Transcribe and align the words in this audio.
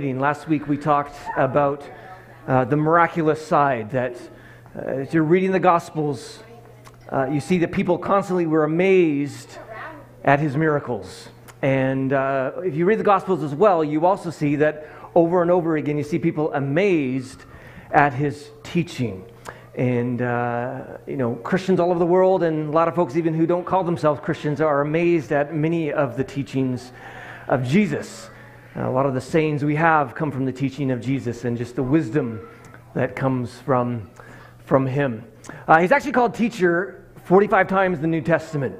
Last 0.00 0.48
week 0.48 0.66
we 0.66 0.78
talked 0.78 1.14
about 1.36 1.84
uh, 2.48 2.64
the 2.64 2.76
miraculous 2.76 3.46
side 3.46 3.90
that 3.90 4.16
uh, 4.74 4.80
as 4.80 5.12
you're 5.12 5.22
reading 5.22 5.52
the 5.52 5.60
Gospels, 5.60 6.42
uh, 7.12 7.26
you 7.26 7.38
see 7.38 7.58
that 7.58 7.70
people 7.70 7.98
constantly 7.98 8.46
were 8.46 8.64
amazed 8.64 9.58
at 10.24 10.40
his 10.40 10.56
miracles. 10.56 11.28
And 11.60 12.14
uh, 12.14 12.52
if 12.64 12.74
you 12.74 12.86
read 12.86 12.98
the 12.98 13.04
Gospels 13.04 13.42
as 13.42 13.54
well, 13.54 13.84
you 13.84 14.06
also 14.06 14.30
see 14.30 14.56
that 14.56 14.88
over 15.14 15.42
and 15.42 15.50
over 15.50 15.76
again 15.76 15.98
you 15.98 16.02
see 16.02 16.18
people 16.18 16.50
amazed 16.54 17.44
at 17.92 18.14
his 18.14 18.48
teaching. 18.62 19.26
And, 19.74 20.22
uh, 20.22 20.96
you 21.06 21.18
know, 21.18 21.34
Christians 21.34 21.78
all 21.78 21.90
over 21.90 21.98
the 21.98 22.06
world, 22.06 22.42
and 22.42 22.70
a 22.70 22.72
lot 22.72 22.88
of 22.88 22.94
folks 22.94 23.16
even 23.16 23.34
who 23.34 23.46
don't 23.46 23.66
call 23.66 23.84
themselves 23.84 24.18
Christians, 24.22 24.62
are 24.62 24.80
amazed 24.80 25.30
at 25.30 25.54
many 25.54 25.92
of 25.92 26.16
the 26.16 26.24
teachings 26.24 26.90
of 27.48 27.64
Jesus. 27.64 28.30
A 28.76 28.88
lot 28.88 29.04
of 29.04 29.14
the 29.14 29.20
sayings 29.20 29.64
we 29.64 29.74
have 29.74 30.14
come 30.14 30.30
from 30.30 30.44
the 30.44 30.52
teaching 30.52 30.92
of 30.92 31.00
Jesus 31.00 31.44
and 31.44 31.58
just 31.58 31.74
the 31.74 31.82
wisdom 31.82 32.48
that 32.94 33.16
comes 33.16 33.58
from, 33.58 34.08
from 34.64 34.86
him. 34.86 35.24
Uh, 35.66 35.80
he's 35.80 35.90
actually 35.90 36.12
called 36.12 36.34
teacher 36.34 37.04
45 37.24 37.66
times 37.66 37.96
in 37.96 38.02
the 38.02 38.08
New 38.08 38.20
Testament. 38.20 38.76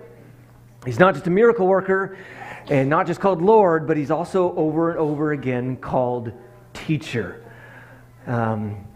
He's 0.84 1.00
not 1.00 1.14
just 1.14 1.26
a 1.26 1.30
miracle 1.30 1.66
worker 1.66 2.16
and 2.68 2.88
not 2.88 3.08
just 3.08 3.18
called 3.18 3.42
Lord, 3.42 3.88
but 3.88 3.96
he's 3.96 4.12
also 4.12 4.54
over 4.54 4.90
and 4.90 4.98
over 5.00 5.32
again 5.32 5.76
called 5.76 6.32
teacher. 6.72 7.44
Um, 8.28 8.86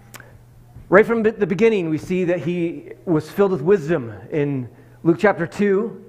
right 0.88 1.04
from 1.04 1.24
the 1.24 1.46
beginning, 1.46 1.90
we 1.90 1.98
see 1.98 2.24
that 2.24 2.38
he 2.38 2.92
was 3.04 3.28
filled 3.28 3.50
with 3.50 3.62
wisdom. 3.62 4.14
In 4.30 4.68
Luke 5.02 5.16
chapter 5.18 5.46
2, 5.46 6.04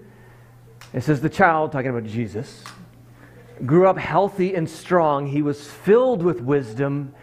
it 0.94 1.02
says 1.02 1.22
the 1.22 1.30
child, 1.30 1.72
talking 1.72 1.90
about 1.90 2.06
Jesus, 2.06 2.64
grew 3.66 3.88
up 3.88 3.98
healthy 3.98 4.56
and 4.56 4.70
strong. 4.70 5.28
He 5.28 5.42
was 5.42 5.70
filled 5.70 6.24
with 6.24 6.42
wisdom 6.42 7.14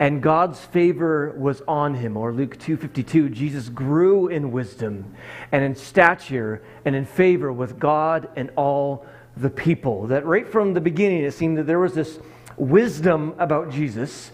and 0.00 0.22
God's 0.22 0.58
favor 0.58 1.34
was 1.36 1.62
on 1.68 1.94
him. 1.94 2.16
Or 2.16 2.32
Luke 2.32 2.58
2:52, 2.58 3.28
Jesus 3.28 3.68
grew 3.68 4.28
in 4.28 4.50
wisdom 4.50 5.14
and 5.52 5.62
in 5.62 5.74
stature 5.74 6.62
and 6.86 6.96
in 6.96 7.04
favor 7.04 7.52
with 7.52 7.78
God 7.78 8.28
and 8.34 8.50
all 8.56 9.04
the 9.36 9.50
people. 9.50 10.06
That 10.06 10.24
right 10.24 10.48
from 10.48 10.72
the 10.72 10.80
beginning 10.80 11.22
it 11.22 11.32
seemed 11.32 11.58
that 11.58 11.66
there 11.66 11.78
was 11.78 11.92
this 11.92 12.18
wisdom 12.56 13.34
about 13.38 13.70
Jesus 13.70 14.32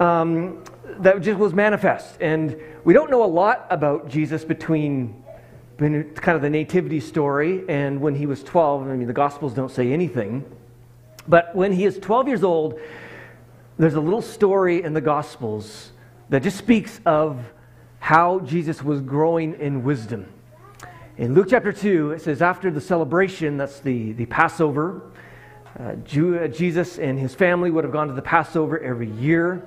um, 0.00 0.62
that 0.98 1.20
just 1.22 1.38
was 1.38 1.54
manifest. 1.54 2.20
And 2.20 2.56
we 2.84 2.92
don't 2.92 3.10
know 3.10 3.24
a 3.24 3.26
lot 3.26 3.66
about 3.70 4.08
Jesus 4.08 4.44
between 4.44 5.22
kind 5.78 6.36
of 6.36 6.42
the 6.42 6.50
nativity 6.50 7.00
story 7.00 7.64
and 7.68 8.02
when 8.02 8.14
he 8.14 8.26
was 8.26 8.42
12. 8.42 8.86
I 8.86 8.96
mean, 8.96 9.06
the 9.06 9.14
Gospels 9.14 9.54
don't 9.54 9.70
say 9.70 9.92
anything. 9.92 10.44
But 11.30 11.54
when 11.54 11.72
he 11.72 11.84
is 11.84 11.96
12 11.96 12.26
years 12.26 12.42
old, 12.42 12.80
there's 13.78 13.94
a 13.94 14.00
little 14.00 14.20
story 14.20 14.82
in 14.82 14.94
the 14.94 15.00
Gospels 15.00 15.92
that 16.28 16.42
just 16.42 16.58
speaks 16.58 17.00
of 17.06 17.40
how 18.00 18.40
Jesus 18.40 18.82
was 18.82 19.00
growing 19.00 19.54
in 19.60 19.84
wisdom. 19.84 20.26
In 21.16 21.34
Luke 21.34 21.46
chapter 21.50 21.72
2, 21.72 22.12
it 22.12 22.22
says, 22.22 22.42
after 22.42 22.70
the 22.70 22.80
celebration, 22.80 23.56
that's 23.56 23.78
the, 23.78 24.12
the 24.12 24.26
Passover, 24.26 25.02
uh, 25.78 25.94
Jesus 25.94 26.98
and 26.98 27.16
his 27.16 27.32
family 27.32 27.70
would 27.70 27.84
have 27.84 27.92
gone 27.92 28.08
to 28.08 28.14
the 28.14 28.22
Passover 28.22 28.80
every 28.80 29.10
year. 29.10 29.64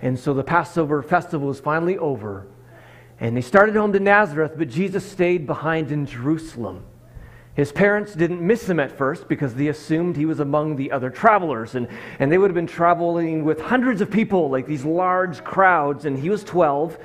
And 0.00 0.18
so 0.18 0.32
the 0.32 0.44
Passover 0.44 1.02
festival 1.02 1.48
was 1.48 1.60
finally 1.60 1.98
over. 1.98 2.46
And 3.20 3.36
they 3.36 3.42
started 3.42 3.76
home 3.76 3.92
to 3.92 4.00
Nazareth, 4.00 4.52
but 4.56 4.70
Jesus 4.70 5.04
stayed 5.04 5.46
behind 5.46 5.92
in 5.92 6.06
Jerusalem. 6.06 6.84
His 7.56 7.72
parents 7.72 8.14
didn't 8.14 8.46
miss 8.46 8.68
him 8.68 8.78
at 8.78 8.92
first 8.92 9.28
because 9.28 9.54
they 9.54 9.68
assumed 9.68 10.14
he 10.14 10.26
was 10.26 10.40
among 10.40 10.76
the 10.76 10.92
other 10.92 11.08
travelers. 11.08 11.74
And, 11.74 11.88
and 12.18 12.30
they 12.30 12.36
would 12.36 12.50
have 12.50 12.54
been 12.54 12.66
traveling 12.66 13.44
with 13.44 13.60
hundreds 13.60 14.02
of 14.02 14.10
people, 14.10 14.50
like 14.50 14.66
these 14.66 14.84
large 14.84 15.42
crowds. 15.42 16.04
And 16.04 16.18
he 16.18 16.28
was 16.28 16.44
12. 16.44 16.98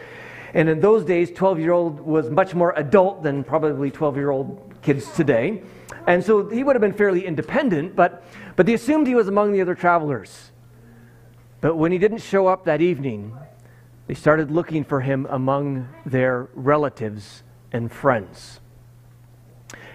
And 0.54 0.68
in 0.68 0.82
those 0.82 1.06
days, 1.06 1.32
12 1.32 1.60
year 1.60 1.72
old 1.72 2.02
was 2.02 2.30
much 2.30 2.54
more 2.54 2.74
adult 2.76 3.24
than 3.24 3.46
probably 3.46 3.90
12 3.90 4.18
year 4.18 4.30
old 4.30 4.74
kids 4.82 5.10
today. 5.14 5.64
And 6.06 6.22
so 6.22 6.50
he 6.50 6.64
would 6.66 6.76
have 6.76 6.82
been 6.82 6.94
fairly 6.94 7.26
independent, 7.26 7.96
but, 7.96 8.24
but 8.58 8.66
they 8.66 8.74
assumed 8.74 9.08
he 9.08 9.16
was 9.16 9.30
among 9.30 9.54
the 9.54 9.62
other 9.62 9.76
travelers. 9.76 10.52
But 11.62 11.78
when 11.78 11.92
he 11.92 11.98
didn't 11.98 12.20
show 12.20 12.48
up 12.48 12.66
that 12.66 12.82
evening, 12.82 13.38
they 14.08 14.16
started 14.16 14.52
looking 14.52 14.84
for 14.84 15.00
him 15.00 15.28
among 15.30 15.88
their 16.06 16.50
relatives 16.56 17.44
and 17.72 17.92
friends. 17.92 18.61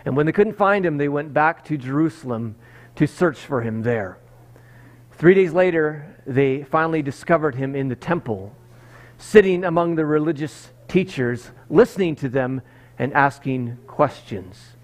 And 0.06 0.16
when 0.16 0.24
they 0.24 0.32
couldn't 0.32 0.56
find 0.56 0.86
him, 0.86 0.98
they 0.98 1.08
went 1.08 1.34
back 1.34 1.64
to 1.66 1.76
Jerusalem 1.76 2.54
to 2.94 3.08
search 3.08 3.38
for 3.38 3.60
him 3.60 3.82
there. 3.82 4.18
Three 5.12 5.34
days 5.34 5.52
later, 5.52 6.16
they 6.26 6.62
finally 6.62 7.02
discovered 7.02 7.56
him 7.56 7.74
in 7.74 7.88
the 7.88 7.96
temple, 7.96 8.54
sitting 9.18 9.64
among 9.64 9.96
the 9.96 10.06
religious 10.06 10.70
teachers, 10.86 11.50
listening 11.68 12.14
to 12.16 12.28
them 12.28 12.62
and 12.98 13.12
asking 13.14 13.78
questions. 13.88 14.76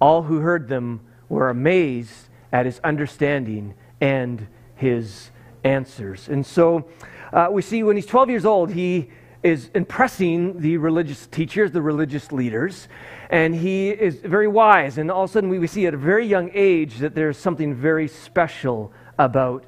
All 0.00 0.24
who 0.24 0.40
heard 0.40 0.68
them 0.68 1.00
were 1.30 1.48
amazed 1.48 2.28
at 2.52 2.66
his 2.66 2.78
understanding 2.80 3.74
and 4.02 4.46
his 4.74 5.30
answers. 5.64 6.28
And 6.28 6.44
so 6.44 6.88
uh, 7.32 7.48
we 7.50 7.62
see 7.62 7.82
when 7.82 7.96
he's 7.96 8.06
12 8.06 8.28
years 8.28 8.44
old, 8.44 8.72
he 8.72 9.08
is 9.42 9.70
impressing 9.74 10.60
the 10.60 10.76
religious 10.78 11.26
teachers, 11.26 11.70
the 11.70 11.82
religious 11.82 12.32
leaders, 12.32 12.88
and 13.30 13.54
he 13.54 13.90
is 13.90 14.16
very 14.16 14.48
wise. 14.48 14.98
And 14.98 15.10
all 15.10 15.24
of 15.24 15.30
a 15.30 15.32
sudden, 15.32 15.48
we, 15.48 15.58
we 15.58 15.66
see 15.66 15.86
at 15.86 15.94
a 15.94 15.98
very 15.98 16.26
young 16.26 16.50
age 16.54 16.98
that 16.98 17.14
there's 17.14 17.38
something 17.38 17.74
very 17.74 18.08
special 18.08 18.92
about 19.18 19.64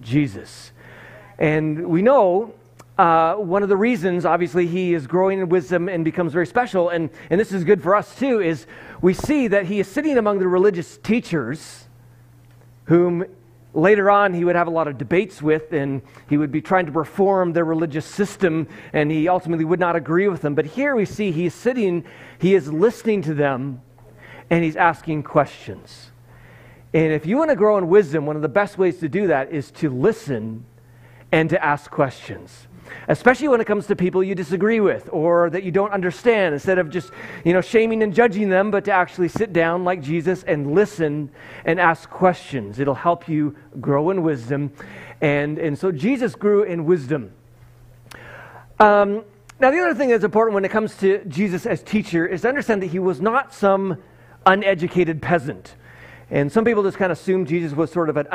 Jesus. 0.00 0.72
And 1.38 1.86
we 1.86 2.02
know 2.02 2.54
uh, 2.98 3.34
one 3.34 3.62
of 3.62 3.68
the 3.68 3.76
reasons, 3.76 4.24
obviously, 4.24 4.66
he 4.66 4.94
is 4.94 5.06
growing 5.06 5.40
in 5.40 5.48
wisdom 5.48 5.88
and 5.88 6.04
becomes 6.04 6.32
very 6.32 6.46
special, 6.46 6.90
and, 6.90 7.10
and 7.30 7.40
this 7.40 7.52
is 7.52 7.64
good 7.64 7.82
for 7.82 7.94
us 7.94 8.14
too, 8.16 8.40
is 8.40 8.66
we 9.00 9.14
see 9.14 9.48
that 9.48 9.66
he 9.66 9.80
is 9.80 9.88
sitting 9.88 10.18
among 10.18 10.38
the 10.38 10.48
religious 10.48 10.98
teachers 10.98 11.88
whom 12.84 13.24
later 13.74 14.10
on 14.10 14.34
he 14.34 14.44
would 14.44 14.56
have 14.56 14.66
a 14.66 14.70
lot 14.70 14.88
of 14.88 14.98
debates 14.98 15.40
with 15.40 15.72
and 15.72 16.02
he 16.28 16.36
would 16.36 16.52
be 16.52 16.60
trying 16.60 16.86
to 16.86 16.92
reform 16.92 17.52
their 17.52 17.64
religious 17.64 18.04
system 18.04 18.66
and 18.92 19.10
he 19.10 19.28
ultimately 19.28 19.64
would 19.64 19.80
not 19.80 19.96
agree 19.96 20.28
with 20.28 20.42
them. 20.42 20.54
But 20.54 20.66
here 20.66 20.94
we 20.94 21.04
see 21.04 21.32
he's 21.32 21.54
sitting 21.54 22.04
he 22.38 22.54
is 22.54 22.72
listening 22.72 23.22
to 23.22 23.34
them 23.34 23.80
and 24.50 24.64
he's 24.64 24.76
asking 24.76 25.22
questions. 25.22 26.10
And 26.94 27.12
if 27.12 27.24
you 27.24 27.38
want 27.38 27.50
to 27.50 27.56
grow 27.56 27.78
in 27.78 27.88
wisdom 27.88 28.26
one 28.26 28.36
of 28.36 28.42
the 28.42 28.48
best 28.48 28.76
ways 28.78 28.98
to 28.98 29.08
do 29.08 29.26
that 29.28 29.50
is 29.50 29.70
to 29.72 29.88
listen 29.88 30.64
and 31.30 31.48
to 31.50 31.64
ask 31.64 31.90
questions 31.90 32.66
especially 33.08 33.48
when 33.48 33.60
it 33.60 33.66
comes 33.66 33.86
to 33.86 33.96
people 33.96 34.22
you 34.22 34.34
disagree 34.34 34.80
with 34.80 35.08
or 35.12 35.50
that 35.50 35.62
you 35.62 35.70
don't 35.70 35.92
understand 35.92 36.54
instead 36.54 36.78
of 36.78 36.90
just 36.90 37.10
you 37.44 37.52
know 37.52 37.60
shaming 37.60 38.02
and 38.02 38.14
judging 38.14 38.48
them 38.48 38.70
but 38.70 38.84
to 38.84 38.92
actually 38.92 39.28
sit 39.28 39.52
down 39.52 39.84
like 39.84 40.00
jesus 40.00 40.42
and 40.44 40.74
listen 40.74 41.30
and 41.64 41.80
ask 41.80 42.08
questions. 42.10 42.78
It'll 42.78 42.94
help 42.94 43.28
you 43.28 43.56
grow 43.80 44.10
in 44.10 44.22
wisdom. 44.22 44.72
And 45.20 45.58
and 45.58 45.78
so 45.78 45.92
jesus 45.92 46.34
grew 46.34 46.62
in 46.62 46.84
wisdom. 46.84 47.32
Um, 48.78 49.24
now 49.60 49.70
the 49.70 49.78
other 49.78 49.94
thing 49.94 50.08
that's 50.08 50.24
important 50.24 50.54
when 50.54 50.64
it 50.64 50.70
comes 50.70 50.96
to 50.98 51.24
jesus 51.26 51.66
as 51.66 51.82
teacher 51.82 52.26
is 52.26 52.42
to 52.42 52.48
understand 52.48 52.82
that 52.82 52.88
he 52.88 52.98
was 52.98 53.20
not 53.20 53.52
some 53.54 53.98
uneducated 54.46 55.22
peasant. 55.22 55.76
And 56.30 56.50
some 56.50 56.64
people 56.64 56.82
just 56.82 56.96
kind 56.98 57.12
of 57.12 57.18
assume 57.18 57.46
jesus 57.46 57.72
was 57.72 57.90
sort 57.90 58.08
of 58.08 58.16
an, 58.16 58.26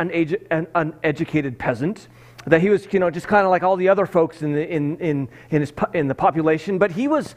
an 0.51 0.67
uneducated 0.75 1.57
peasant 1.57 2.07
that 2.45 2.61
he 2.61 2.69
was, 2.69 2.87
you 2.91 2.99
know, 2.99 3.09
just 3.09 3.27
kind 3.27 3.45
of 3.45 3.49
like 3.49 3.63
all 3.63 3.75
the 3.75 3.89
other 3.89 4.05
folks 4.05 4.41
in 4.41 4.53
the, 4.53 4.67
in, 4.67 4.97
in, 4.99 5.29
in, 5.49 5.61
his, 5.61 5.73
in 5.93 6.07
the 6.07 6.15
population, 6.15 6.77
but 6.77 6.91
he 6.91 7.07
was, 7.07 7.35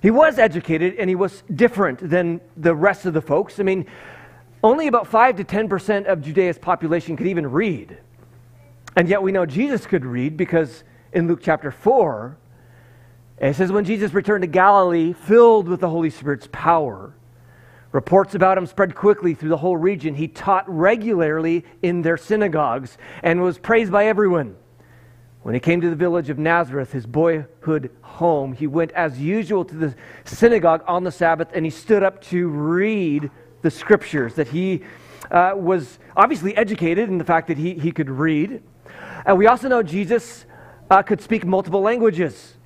he 0.00 0.10
was 0.10 0.38
educated 0.38 0.94
and 0.98 1.08
he 1.08 1.16
was 1.16 1.42
different 1.54 1.98
than 2.08 2.40
the 2.56 2.74
rest 2.74 3.04
of 3.04 3.14
the 3.14 3.20
folks. 3.20 3.60
I 3.60 3.62
mean, 3.62 3.86
only 4.62 4.86
about 4.86 5.06
5 5.06 5.36
to 5.36 5.44
10% 5.44 6.06
of 6.06 6.22
Judea's 6.22 6.58
population 6.58 7.16
could 7.16 7.26
even 7.26 7.50
read. 7.50 7.98
And 8.96 9.08
yet 9.08 9.22
we 9.22 9.32
know 9.32 9.46
Jesus 9.46 9.86
could 9.86 10.04
read 10.04 10.36
because 10.36 10.82
in 11.12 11.28
Luke 11.28 11.40
chapter 11.42 11.70
4, 11.70 12.36
it 13.38 13.54
says, 13.54 13.70
When 13.70 13.84
Jesus 13.84 14.12
returned 14.12 14.42
to 14.42 14.48
Galilee, 14.48 15.12
filled 15.12 15.68
with 15.68 15.80
the 15.80 15.88
Holy 15.88 16.10
Spirit's 16.10 16.48
power, 16.50 17.14
Reports 17.92 18.34
about 18.34 18.58
him 18.58 18.66
spread 18.66 18.94
quickly 18.94 19.34
through 19.34 19.48
the 19.48 19.56
whole 19.56 19.76
region. 19.76 20.14
He 20.14 20.28
taught 20.28 20.64
regularly 20.68 21.64
in 21.82 22.02
their 22.02 22.18
synagogues 22.18 22.98
and 23.22 23.42
was 23.42 23.58
praised 23.58 23.90
by 23.90 24.06
everyone. 24.06 24.56
When 25.42 25.54
he 25.54 25.60
came 25.60 25.80
to 25.80 25.88
the 25.88 25.96
village 25.96 26.28
of 26.28 26.38
Nazareth, 26.38 26.92
his 26.92 27.06
boyhood 27.06 27.90
home, 28.02 28.52
he 28.52 28.66
went 28.66 28.92
as 28.92 29.18
usual 29.18 29.64
to 29.64 29.74
the 29.74 29.94
synagogue 30.24 30.82
on 30.86 31.04
the 31.04 31.12
Sabbath 31.12 31.48
and 31.54 31.64
he 31.64 31.70
stood 31.70 32.02
up 32.02 32.20
to 32.24 32.48
read 32.48 33.30
the 33.62 33.70
scriptures. 33.70 34.34
That 34.34 34.48
he 34.48 34.82
uh, 35.30 35.52
was 35.56 35.98
obviously 36.14 36.54
educated 36.54 37.08
in 37.08 37.16
the 37.16 37.24
fact 37.24 37.48
that 37.48 37.56
he, 37.56 37.74
he 37.74 37.92
could 37.92 38.10
read. 38.10 38.62
And 39.24 39.38
we 39.38 39.46
also 39.46 39.68
know 39.68 39.82
Jesus 39.82 40.44
uh, 40.90 41.02
could 41.02 41.22
speak 41.22 41.46
multiple 41.46 41.80
languages. 41.80 42.57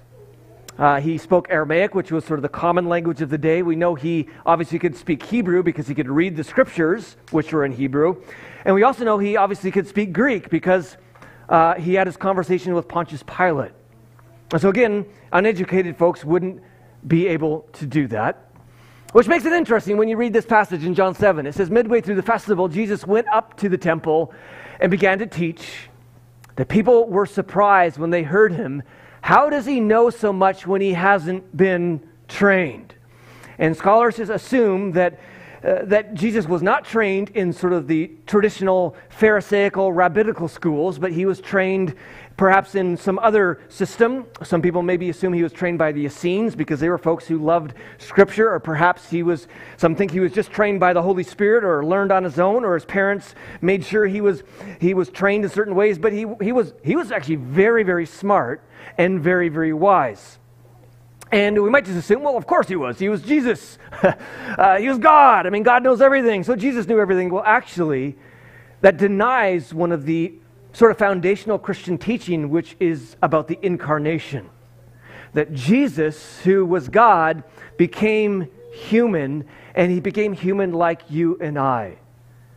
Uh, 0.78 1.00
he 1.00 1.18
spoke 1.18 1.48
Aramaic, 1.50 1.94
which 1.94 2.10
was 2.10 2.24
sort 2.24 2.38
of 2.38 2.42
the 2.42 2.48
common 2.48 2.88
language 2.88 3.20
of 3.20 3.28
the 3.28 3.38
day. 3.38 3.62
We 3.62 3.76
know 3.76 3.94
he 3.94 4.28
obviously 4.46 4.78
could 4.78 4.96
speak 4.96 5.22
Hebrew 5.22 5.62
because 5.62 5.86
he 5.86 5.94
could 5.94 6.08
read 6.08 6.36
the 6.36 6.44
scriptures, 6.44 7.16
which 7.30 7.52
were 7.52 7.64
in 7.64 7.72
Hebrew. 7.72 8.22
And 8.64 8.74
we 8.74 8.82
also 8.82 9.04
know 9.04 9.18
he 9.18 9.36
obviously 9.36 9.70
could 9.70 9.86
speak 9.86 10.12
Greek 10.12 10.48
because 10.48 10.96
uh, 11.48 11.74
he 11.74 11.94
had 11.94 12.06
his 12.06 12.16
conversation 12.16 12.74
with 12.74 12.88
Pontius 12.88 13.22
Pilate. 13.22 13.72
And 14.52 14.60
so, 14.60 14.70
again, 14.70 15.06
uneducated 15.32 15.96
folks 15.96 16.24
wouldn't 16.24 16.62
be 17.06 17.26
able 17.28 17.68
to 17.74 17.86
do 17.86 18.06
that. 18.08 18.48
Which 19.12 19.28
makes 19.28 19.44
it 19.44 19.52
interesting 19.52 19.98
when 19.98 20.08
you 20.08 20.16
read 20.16 20.32
this 20.32 20.46
passage 20.46 20.84
in 20.84 20.94
John 20.94 21.14
7. 21.14 21.46
It 21.46 21.54
says, 21.54 21.70
Midway 21.70 22.00
through 22.00 22.14
the 22.14 22.22
festival, 22.22 22.68
Jesus 22.68 23.06
went 23.06 23.28
up 23.28 23.56
to 23.58 23.68
the 23.68 23.76
temple 23.76 24.32
and 24.80 24.90
began 24.90 25.18
to 25.18 25.26
teach. 25.26 25.88
The 26.56 26.64
people 26.64 27.08
were 27.08 27.26
surprised 27.26 27.98
when 27.98 28.10
they 28.10 28.22
heard 28.22 28.52
him. 28.52 28.82
How 29.22 29.48
does 29.48 29.64
he 29.64 29.80
know 29.80 30.10
so 30.10 30.32
much 30.32 30.66
when 30.66 30.80
he 30.80 30.92
hasn't 30.92 31.56
been 31.56 32.06
trained? 32.28 32.94
And 33.58 33.76
scholars 33.76 34.16
just 34.16 34.30
assume 34.30 34.92
that 34.92 35.18
uh, 35.64 35.84
that 35.84 36.14
Jesus 36.14 36.48
was 36.48 36.60
not 36.60 36.84
trained 36.84 37.30
in 37.30 37.52
sort 37.52 37.72
of 37.72 37.86
the 37.86 38.10
traditional 38.26 38.96
Pharisaical, 39.10 39.92
rabbinical 39.92 40.48
schools, 40.48 40.98
but 40.98 41.12
he 41.12 41.24
was 41.24 41.40
trained 41.40 41.94
perhaps 42.36 42.74
in 42.74 42.96
some 42.96 43.18
other 43.18 43.60
system. 43.68 44.26
Some 44.42 44.62
people 44.62 44.82
maybe 44.82 45.10
assume 45.10 45.32
he 45.32 45.42
was 45.42 45.52
trained 45.52 45.78
by 45.78 45.92
the 45.92 46.04
Essenes 46.04 46.54
because 46.54 46.80
they 46.80 46.88
were 46.88 46.98
folks 46.98 47.26
who 47.26 47.38
loved 47.38 47.74
Scripture, 47.98 48.52
or 48.52 48.60
perhaps 48.60 49.10
he 49.10 49.22
was, 49.22 49.48
some 49.76 49.94
think 49.94 50.10
he 50.10 50.20
was 50.20 50.32
just 50.32 50.50
trained 50.50 50.80
by 50.80 50.92
the 50.92 51.02
Holy 51.02 51.22
Spirit 51.22 51.64
or 51.64 51.84
learned 51.84 52.12
on 52.12 52.24
his 52.24 52.38
own, 52.38 52.64
or 52.64 52.74
his 52.74 52.84
parents 52.84 53.34
made 53.60 53.84
sure 53.84 54.06
he 54.06 54.20
was, 54.20 54.42
he 54.80 54.94
was 54.94 55.10
trained 55.10 55.44
in 55.44 55.50
certain 55.50 55.74
ways. 55.74 55.98
But 55.98 56.12
he, 56.12 56.26
he, 56.40 56.52
was, 56.52 56.74
he 56.82 56.96
was 56.96 57.12
actually 57.12 57.36
very, 57.36 57.82
very 57.82 58.06
smart 58.06 58.62
and 58.98 59.20
very, 59.20 59.48
very 59.48 59.72
wise. 59.72 60.38
And 61.30 61.62
we 61.62 61.70
might 61.70 61.86
just 61.86 61.96
assume, 61.96 62.22
well, 62.22 62.36
of 62.36 62.46
course 62.46 62.68
he 62.68 62.76
was. 62.76 62.98
He 62.98 63.08
was 63.08 63.22
Jesus. 63.22 63.78
uh, 64.02 64.76
he 64.76 64.88
was 64.88 64.98
God. 64.98 65.46
I 65.46 65.50
mean, 65.50 65.62
God 65.62 65.82
knows 65.82 66.02
everything. 66.02 66.44
So 66.44 66.54
Jesus 66.54 66.86
knew 66.86 67.00
everything. 67.00 67.30
Well, 67.30 67.42
actually, 67.44 68.16
that 68.82 68.98
denies 68.98 69.72
one 69.72 69.92
of 69.92 70.04
the 70.04 70.34
sort 70.72 70.90
of 70.90 70.98
foundational 70.98 71.58
Christian 71.58 71.98
teaching, 71.98 72.50
which 72.50 72.76
is 72.80 73.16
about 73.22 73.48
the 73.48 73.58
incarnation. 73.62 74.48
That 75.34 75.52
Jesus, 75.52 76.40
who 76.40 76.64
was 76.64 76.88
God, 76.88 77.44
became 77.76 78.48
human, 78.72 79.44
and 79.74 79.90
he 79.90 80.00
became 80.00 80.32
human 80.32 80.72
like 80.72 81.02
you 81.10 81.38
and 81.40 81.58
I. 81.58 81.98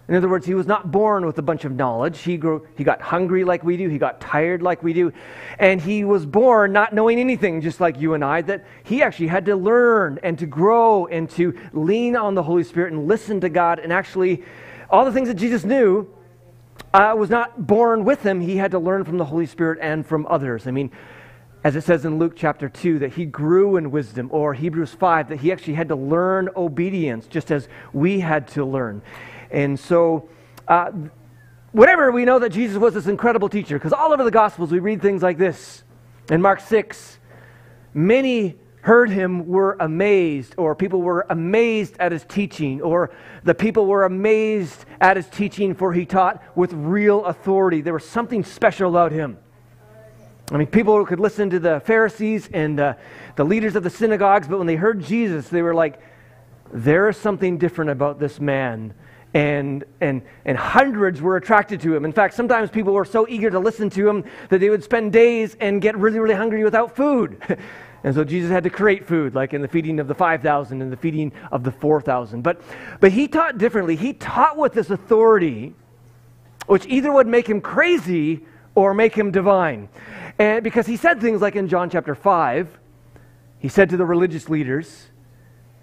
In 0.08 0.14
other 0.14 0.30
words, 0.30 0.46
he 0.46 0.54
was 0.54 0.68
not 0.68 0.92
born 0.92 1.26
with 1.26 1.40
a 1.40 1.42
bunch 1.42 1.66
of 1.66 1.72
knowledge. 1.72 2.20
He, 2.20 2.38
grew, 2.38 2.68
he 2.78 2.84
got 2.84 3.02
hungry 3.02 3.44
like 3.44 3.64
we 3.64 3.76
do. 3.76 3.90
He 3.90 3.98
got 3.98 4.22
tired 4.22 4.62
like 4.62 4.84
we 4.84 4.94
do. 4.94 5.12
And 5.58 5.82
he 5.82 6.04
was 6.04 6.28
born 6.28 6.74
not 6.74 6.94
knowing 6.94 7.20
anything, 7.20 7.60
just 7.60 7.80
like 7.80 8.00
you 8.00 8.14
and 8.14 8.24
I, 8.24 8.42
that 8.44 8.66
he 8.84 9.02
actually 9.02 9.28
had 9.28 9.46
to 9.48 9.56
learn 9.56 10.20
and 10.22 10.38
to 10.38 10.46
grow 10.46 11.08
and 11.08 11.28
to 11.32 11.58
lean 11.74 12.16
on 12.16 12.36
the 12.36 12.44
Holy 12.44 12.64
Spirit 12.64 12.94
and 12.94 13.08
listen 13.08 13.42
to 13.42 13.50
God. 13.50 13.80
And 13.80 13.92
actually, 13.92 14.44
all 14.92 15.06
the 15.06 15.12
things 15.12 15.28
that 15.28 15.36
Jesus 15.36 15.64
knew 15.66 16.08
uh, 16.96 17.14
was 17.14 17.30
not 17.30 17.68
born 17.68 18.06
with 18.06 18.24
him. 18.24 18.40
He 18.40 18.56
had 18.56 18.72
to 18.72 18.80
learn 18.80 19.04
from 19.04 19.18
the 19.18 19.26
Holy 19.26 19.46
Spirit 19.46 19.80
and 19.82 20.06
from 20.06 20.26
others. 20.28 20.66
I 20.66 20.72
mean, 20.72 20.92
as 21.66 21.76
it 21.76 21.82
says 21.82 22.06
in 22.06 22.20
Luke 22.20 22.34
chapter 22.38 22.70
2, 22.70 23.00
that 23.00 23.14
he 23.14 23.26
grew 23.26 23.76
in 23.76 23.92
wisdom, 23.92 24.30
or 24.32 24.54
Hebrews 24.54 24.92
5, 24.92 25.28
that 25.30 25.42
he 25.42 25.52
actually 25.52 25.74
had 25.74 25.90
to 25.90 25.96
learn 25.96 26.50
obedience, 26.56 27.28
just 27.28 27.52
as 27.52 27.68
we 27.92 28.22
had 28.22 28.48
to 28.50 28.64
learn. 28.64 29.02
And 29.52 29.78
so, 29.78 30.30
uh, 30.70 30.92
whatever, 31.74 32.12
we 32.12 32.24
know 32.24 32.40
that 32.40 32.52
Jesus 32.52 32.78
was 32.78 32.94
this 32.94 33.08
incredible 33.08 33.50
teacher 33.50 33.78
because 33.78 33.92
all 33.92 34.14
over 34.14 34.24
the 34.24 34.32
Gospels 34.32 34.72
we 34.72 34.80
read 34.80 35.02
things 35.02 35.22
like 35.22 35.38
this. 35.38 35.84
In 36.30 36.42
Mark 36.42 36.62
6, 36.62 37.20
many 37.94 38.56
heard 38.86 39.10
him 39.10 39.48
were 39.48 39.76
amazed, 39.80 40.54
or 40.60 40.76
people 40.76 41.02
were 41.02 41.26
amazed 41.32 41.96
at 42.00 42.12
his 42.12 42.24
teaching, 42.24 42.84
or 42.84 43.10
the 43.44 43.56
people 43.56 43.88
were 43.88 44.06
amazed 44.06 44.86
at 45.02 45.18
his 45.18 45.28
teaching, 45.28 45.74
for 45.74 45.92
he 45.92 46.06
taught 46.06 46.44
with 46.56 46.72
real 46.72 47.26
authority. 47.26 47.82
There 47.82 47.96
was 47.96 48.08
something 48.08 48.44
special 48.44 48.88
about 48.88 49.12
him. 49.12 49.40
I 50.52 50.58
mean, 50.58 50.68
people 50.68 51.04
could 51.04 51.20
listen 51.20 51.50
to 51.50 51.60
the 51.60 51.80
Pharisees 51.80 52.48
and 52.54 52.80
uh, 52.80 52.94
the 53.36 53.44
leaders 53.44 53.76
of 53.76 53.82
the 53.82 53.90
synagogues, 53.90 54.48
but 54.48 54.60
when 54.60 54.68
they 54.68 54.76
heard 54.76 55.02
Jesus, 55.02 55.50
they 55.50 55.64
were 55.64 55.74
like, 55.74 56.00
there 56.72 57.10
is 57.10 57.18
something 57.18 57.58
different 57.58 57.90
about 57.90 58.20
this 58.20 58.40
man 58.40 58.94
and, 59.36 59.84
and, 60.00 60.22
and 60.46 60.58
hundreds 60.58 61.22
were 61.22 61.36
attracted 61.36 61.82
to 61.82 61.94
him. 61.94 62.06
In 62.06 62.14
fact, 62.14 62.36
sometimes 62.36 62.70
people 62.70 62.94
were 62.94 63.04
so 63.04 63.28
eager 63.28 63.50
to 63.50 63.60
listen 63.60 63.90
to 63.90 64.08
him 64.08 64.24
that 64.48 64.60
they 64.60 64.70
would 64.70 64.82
spend 64.82 65.12
days 65.12 65.58
and 65.60 65.82
get 65.82 65.98
really, 65.98 66.20
really 66.20 66.36
hungry 66.36 66.64
without 66.64 66.96
food. 66.96 67.38
and 68.06 68.14
so 68.14 68.24
Jesus 68.24 68.52
had 68.52 68.64
to 68.66 68.70
create 68.70 69.08
food, 69.08 69.34
like 69.34 69.56
in 69.56 69.64
the 69.64 69.68
feeding 69.68 70.00
of 70.00 70.08
the 70.08 70.14
5,000 70.14 70.80
and 70.80 70.92
the 70.92 70.96
feeding 70.96 71.32
of 71.52 71.64
the 71.64 71.72
4,000. 71.72 72.44
But, 72.44 72.62
but 73.00 73.12
he 73.12 73.28
taught 73.28 73.58
differently. 73.58 73.96
He 73.96 74.14
taught 74.14 74.58
with 74.58 74.74
this 74.74 74.92
authority, 74.92 75.74
which 76.68 76.86
either 76.86 77.12
would 77.12 77.26
make 77.26 77.50
him 77.50 77.60
crazy 77.60 78.46
or 78.76 78.94
make 78.94 79.16
him 79.16 79.32
divine. 79.32 79.90
And 80.38 80.64
because 80.64 80.86
he 80.86 80.98
said 80.98 81.20
things 81.20 81.42
like 81.42 81.56
in 81.56 81.68
John 81.68 81.90
chapter 81.90 82.14
5, 82.14 82.80
he 83.58 83.70
said 83.70 83.90
to 83.90 83.98
the 83.98 84.06
religious 84.06 84.50
leaders, 84.50 85.08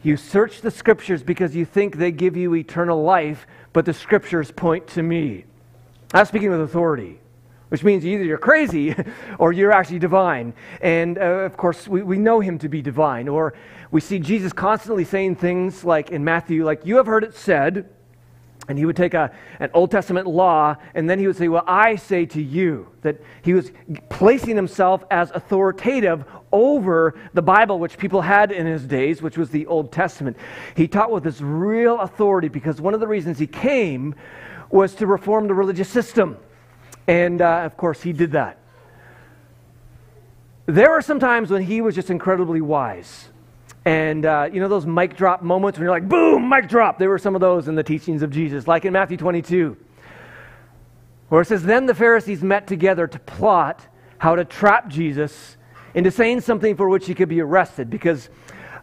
you 0.05 0.17
search 0.17 0.61
the 0.61 0.71
scriptures 0.71 1.25
because 1.25 1.57
you 1.57 1.65
think 1.65 1.97
they 1.97 2.13
give 2.13 2.37
you 2.37 2.55
eternal 2.55 3.03
life, 3.03 3.49
but 3.73 3.85
the 3.85 3.95
scriptures 3.95 4.53
point 4.53 4.87
to 4.89 5.03
me. 5.03 5.45
I'm 6.15 6.27
speaking 6.27 6.51
with 6.51 6.61
authority, 6.61 7.19
which 7.73 7.83
means 7.83 8.05
either 8.05 8.23
you're 8.23 8.37
crazy 8.37 8.95
or 9.39 9.51
you're 9.51 9.73
actually 9.73 9.99
divine. 9.99 10.53
And 10.83 11.17
uh, 11.17 11.23
of 11.23 11.57
course, 11.57 11.89
we, 11.89 12.03
we 12.03 12.19
know 12.19 12.41
him 12.41 12.59
to 12.59 12.69
be 12.69 12.83
divine. 12.83 13.29
Or 13.29 13.55
we 13.91 14.03
see 14.03 14.19
Jesus 14.19 14.53
constantly 14.53 15.07
saying 15.07 15.37
things 15.37 15.83
like 15.83 16.11
in 16.11 16.23
Matthew, 16.23 16.67
like, 16.67 16.85
You 16.85 16.99
have 16.99 17.07
heard 17.07 17.25
it 17.25 17.35
said, 17.35 17.89
and 18.69 18.77
he 18.77 18.85
would 18.85 18.95
take 18.95 19.15
a, 19.15 19.33
an 19.59 19.71
Old 19.73 19.91
Testament 19.91 20.27
law, 20.27 20.77
and 20.95 21.09
then 21.09 21.19
he 21.19 21.27
would 21.27 21.37
say, 21.39 21.49
Well, 21.49 21.65
I 21.67 21.97
say 21.97 22.27
to 22.27 22.43
you, 22.43 22.89
that 23.01 23.23
he 23.41 23.55
was 23.55 23.73
placing 24.11 24.55
himself 24.55 25.03
as 25.11 25.31
authoritative 25.31 26.27
over 26.53 27.19
the 27.33 27.41
Bible, 27.41 27.79
which 27.79 27.97
people 27.97 28.21
had 28.21 28.53
in 28.53 28.67
his 28.67 28.85
days, 28.85 29.23
which 29.23 29.39
was 29.39 29.49
the 29.49 29.65
Old 29.65 29.91
Testament. 29.91 30.37
He 30.77 30.89
taught 30.89 31.11
with 31.11 31.25
this 31.25 31.41
real 31.41 32.01
authority 32.01 32.49
because 32.49 32.83
one 32.83 32.93
of 32.93 33.01
the 33.01 33.09
reasons 33.09 33.39
he 33.39 33.47
came 33.47 34.15
was 34.69 34.95
to 34.97 35.07
reform 35.07 35.49
the 35.49 35.55
religious 35.55 35.89
system. 35.89 36.37
And 37.07 37.41
uh, 37.41 37.63
of 37.65 37.77
course, 37.77 38.03
he 38.03 38.13
did 38.13 38.33
that. 38.33 38.59
There 40.67 40.91
were 40.91 41.03
some 41.03 41.19
times 41.19 41.51
when 41.51 41.63
he 41.63 41.81
was 41.81 41.95
just 41.95 42.11
incredibly 42.11 42.61
wise. 42.61 43.29
And 43.85 44.25
uh, 44.25 44.49
you 44.53 44.61
know 44.61 44.69
those 44.69 44.87
mic 44.87 45.17
drop 45.17 45.43
moments 45.43 45.79
when 45.79 45.85
you're 45.85 45.93
like, 45.93 46.09
boom, 46.09 46.49
mic 46.49 46.69
drop? 46.69 46.99
There 46.99 47.09
were 47.09 47.19
some 47.19 47.35
of 47.35 47.41
those 47.41 47.67
in 47.67 47.75
the 47.75 47.83
teachings 47.83 48.23
of 48.23 48.31
Jesus, 48.31 48.69
like 48.69 48.85
in 48.85 48.93
Matthew 48.93 49.17
22, 49.17 49.77
where 51.29 51.43
it 51.43 51.47
says, 51.47 51.65
Then 51.65 51.87
the 51.87 51.95
Pharisees 51.95 52.43
met 52.43 52.69
together 52.69 53.09
to 53.09 53.19
plot 53.19 53.85
how 54.19 54.37
to 54.37 54.45
trap 54.45 54.89
Jesus 54.89 55.57
into 55.95 56.13
saying 56.13 56.43
something 56.43 56.77
for 56.77 56.89
which 56.89 57.07
he 57.07 57.15
could 57.15 57.29
be 57.29 57.41
arrested. 57.41 57.91
Because 57.91 58.31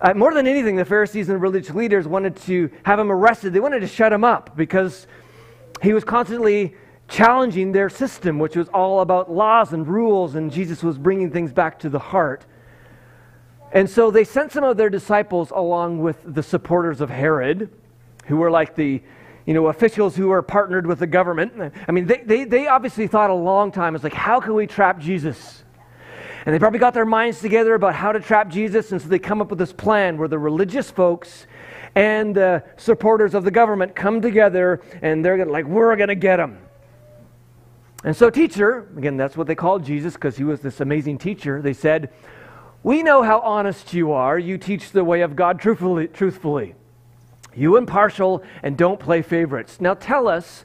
uh, 0.02 0.14
more 0.14 0.34
than 0.34 0.48
anything, 0.48 0.76
the 0.76 0.84
Pharisees 0.84 1.30
and 1.30 1.42
religious 1.42 1.74
leaders 1.74 2.06
wanted 2.06 2.36
to 2.38 2.70
have 2.84 3.00
him 3.00 3.10
arrested. 3.10 3.54
They 3.54 3.62
wanted 3.62 3.80
to 3.80 3.88
shut 3.88 4.12
him 4.12 4.26
up 4.26 4.58
because 4.58 5.08
he 5.82 5.94
was 5.94 6.04
constantly 6.04 6.76
challenging 7.10 7.72
their 7.72 7.90
system, 7.90 8.40
which 8.40 8.56
was 8.56 8.70
all 8.70 9.02
about 9.02 9.32
laws 9.32 9.74
and 9.74 9.88
rules, 9.88 10.36
and 10.36 10.52
Jesus 10.52 10.84
was 10.84 10.98
bringing 10.98 11.32
things 11.32 11.52
back 11.52 11.80
to 11.80 11.90
the 11.90 12.00
heart. 12.00 12.46
And 13.72 13.90
so 13.90 14.10
they 14.12 14.24
sent 14.24 14.52
some 14.52 14.64
of 14.64 14.78
their 14.78 14.90
disciples 14.90 15.52
along 15.52 16.00
with 16.00 16.18
the 16.24 16.44
supporters 16.44 17.02
of 17.02 17.10
Herod, 17.10 17.70
who 18.26 18.38
were 18.38 18.52
like 18.52 18.76
the 18.76 19.02
you 19.46 19.56
know, 19.56 19.68
officials 19.68 20.16
who 20.16 20.28
were 20.28 20.44
partnered 20.44 20.86
with 20.86 21.00
the 21.00 21.08
government. 21.08 21.74
I 21.88 21.92
mean, 21.92 22.06
they, 22.06 22.22
they, 22.24 22.44
they 22.44 22.68
obviously 22.68 23.08
thought 23.08 23.32
a 23.32 23.34
long 23.34 23.72
time. 23.72 23.96
It's 23.96 24.04
like, 24.04 24.14
how 24.14 24.40
can 24.40 24.54
we 24.54 24.68
trap 24.68 25.00
Jesus? 25.00 25.64
And 26.46 26.54
they 26.54 26.60
probably 26.60 26.78
got 26.78 26.94
their 26.94 27.06
minds 27.06 27.40
together 27.42 27.74
about 27.74 27.96
how 27.96 28.12
to 28.12 28.20
trap 28.20 28.50
Jesus. 28.50 28.92
And 28.92 29.02
so 29.02 29.08
they 29.08 29.18
come 29.18 29.42
up 29.42 29.50
with 29.50 29.58
this 29.58 29.74
plan 29.74 30.18
where 30.18 30.28
the 30.28 30.38
religious 30.38 30.92
folks 30.92 31.48
and 31.96 32.36
the 32.36 32.64
supporters 32.78 33.34
of 33.34 33.44
the 33.44 33.50
government 33.50 33.96
come 33.96 34.22
together 34.22 34.82
and 35.02 35.26
they're 35.26 35.44
like, 35.46 35.66
we're 35.66 35.96
going 35.96 36.10
to 36.10 36.16
get 36.16 36.40
him. 36.40 36.60
And 38.04 38.16
so, 38.16 38.30
teacher, 38.30 38.88
again, 38.96 39.18
that's 39.18 39.36
what 39.36 39.48
they 39.48 39.56
called 39.56 39.84
Jesus 39.84 40.14
because 40.14 40.38
he 40.38 40.44
was 40.44 40.62
this 40.62 40.80
amazing 40.80 41.18
teacher. 41.18 41.62
They 41.62 41.74
said, 41.74 42.12
we 42.82 43.04
know 43.04 43.24
how 43.24 43.40
honest 43.42 43.94
you 43.94 44.14
are. 44.14 44.40
You 44.40 44.58
teach 44.58 44.92
the 44.92 45.04
way 45.04 45.22
of 45.22 45.36
God 45.36 45.60
truthfully. 45.60 46.08
truthfully. 46.08 46.76
You 47.54 47.76
impartial 47.76 48.44
and 48.64 48.78
don't 48.78 49.00
play 49.00 49.22
favorites. 49.22 49.82
Now 49.82 49.96
tell 49.96 50.28
us 50.28 50.64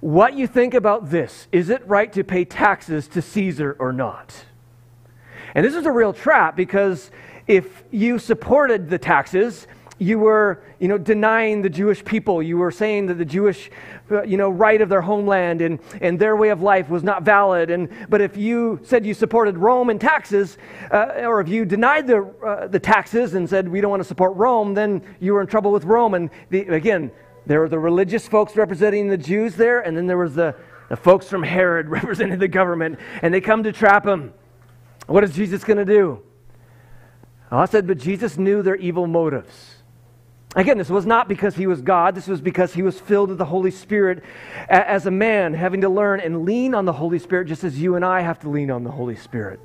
what 0.00 0.34
you 0.34 0.46
think 0.46 0.74
about 0.74 1.10
this. 1.10 1.48
Is 1.50 1.70
it 1.70 1.86
right 1.86 2.12
to 2.12 2.22
pay 2.22 2.44
taxes 2.44 3.08
to 3.08 3.22
Caesar 3.22 3.74
or 3.78 3.92
not? 3.92 4.44
And 5.54 5.64
this 5.64 5.74
is 5.74 5.86
a 5.86 5.92
real 5.92 6.12
trap 6.12 6.56
because 6.56 7.10
if 7.46 7.84
you 7.90 8.18
supported 8.18 8.90
the 8.90 8.98
taxes, 8.98 9.66
you 9.98 10.18
were, 10.18 10.62
you 10.80 10.88
know, 10.88 10.98
denying 10.98 11.62
the 11.62 11.70
Jewish 11.70 12.04
people. 12.04 12.42
You 12.42 12.58
were 12.58 12.70
saying 12.70 13.06
that 13.06 13.14
the 13.14 13.24
Jewish, 13.24 13.70
uh, 14.10 14.22
you 14.22 14.36
know, 14.36 14.50
right 14.50 14.80
of 14.80 14.88
their 14.88 15.00
homeland 15.00 15.60
and, 15.60 15.78
and 16.00 16.18
their 16.18 16.36
way 16.36 16.48
of 16.48 16.62
life 16.62 16.88
was 16.88 17.04
not 17.04 17.22
valid. 17.22 17.70
And, 17.70 17.88
but 18.08 18.20
if 18.20 18.36
you 18.36 18.80
said 18.82 19.06
you 19.06 19.14
supported 19.14 19.56
Rome 19.56 19.90
and 19.90 20.00
taxes, 20.00 20.58
uh, 20.90 21.22
or 21.22 21.40
if 21.40 21.48
you 21.48 21.64
denied 21.64 22.06
the, 22.06 22.22
uh, 22.44 22.66
the 22.66 22.80
taxes 22.80 23.34
and 23.34 23.48
said 23.48 23.68
we 23.68 23.80
don't 23.80 23.90
want 23.90 24.02
to 24.02 24.08
support 24.08 24.34
Rome, 24.36 24.74
then 24.74 25.02
you 25.20 25.34
were 25.34 25.40
in 25.40 25.46
trouble 25.46 25.70
with 25.70 25.84
Rome. 25.84 26.14
And 26.14 26.30
the, 26.50 26.62
again, 26.68 27.10
there 27.46 27.60
were 27.60 27.68
the 27.68 27.78
religious 27.78 28.26
folks 28.26 28.56
representing 28.56 29.08
the 29.08 29.18
Jews 29.18 29.54
there, 29.54 29.80
and 29.80 29.96
then 29.96 30.06
there 30.06 30.18
was 30.18 30.34
the, 30.34 30.56
the 30.88 30.96
folks 30.96 31.28
from 31.28 31.42
Herod 31.42 31.88
representing 31.88 32.38
the 32.38 32.48
government, 32.48 32.98
and 33.22 33.32
they 33.32 33.40
come 33.40 33.62
to 33.62 33.72
trap 33.72 34.06
him. 34.06 34.32
What 35.06 35.22
is 35.22 35.34
Jesus 35.34 35.62
going 35.62 35.76
to 35.76 35.84
do? 35.84 36.22
Well, 37.50 37.60
I 37.60 37.66
said, 37.66 37.86
but 37.86 37.98
Jesus 37.98 38.38
knew 38.38 38.62
their 38.62 38.76
evil 38.76 39.06
motives. 39.06 39.73
Again, 40.56 40.78
this 40.78 40.88
was 40.88 41.04
not 41.04 41.28
because 41.28 41.56
he 41.56 41.66
was 41.66 41.82
God. 41.82 42.14
This 42.14 42.28
was 42.28 42.40
because 42.40 42.72
he 42.72 42.82
was 42.82 43.00
filled 43.00 43.30
with 43.30 43.38
the 43.38 43.44
Holy 43.44 43.72
Spirit 43.72 44.22
as 44.68 45.06
a 45.06 45.10
man, 45.10 45.52
having 45.52 45.80
to 45.80 45.88
learn 45.88 46.20
and 46.20 46.44
lean 46.44 46.74
on 46.74 46.84
the 46.84 46.92
Holy 46.92 47.18
Spirit 47.18 47.48
just 47.48 47.64
as 47.64 47.78
you 47.80 47.96
and 47.96 48.04
I 48.04 48.20
have 48.20 48.38
to 48.40 48.48
lean 48.48 48.70
on 48.70 48.84
the 48.84 48.90
Holy 48.90 49.16
Spirit. 49.16 49.58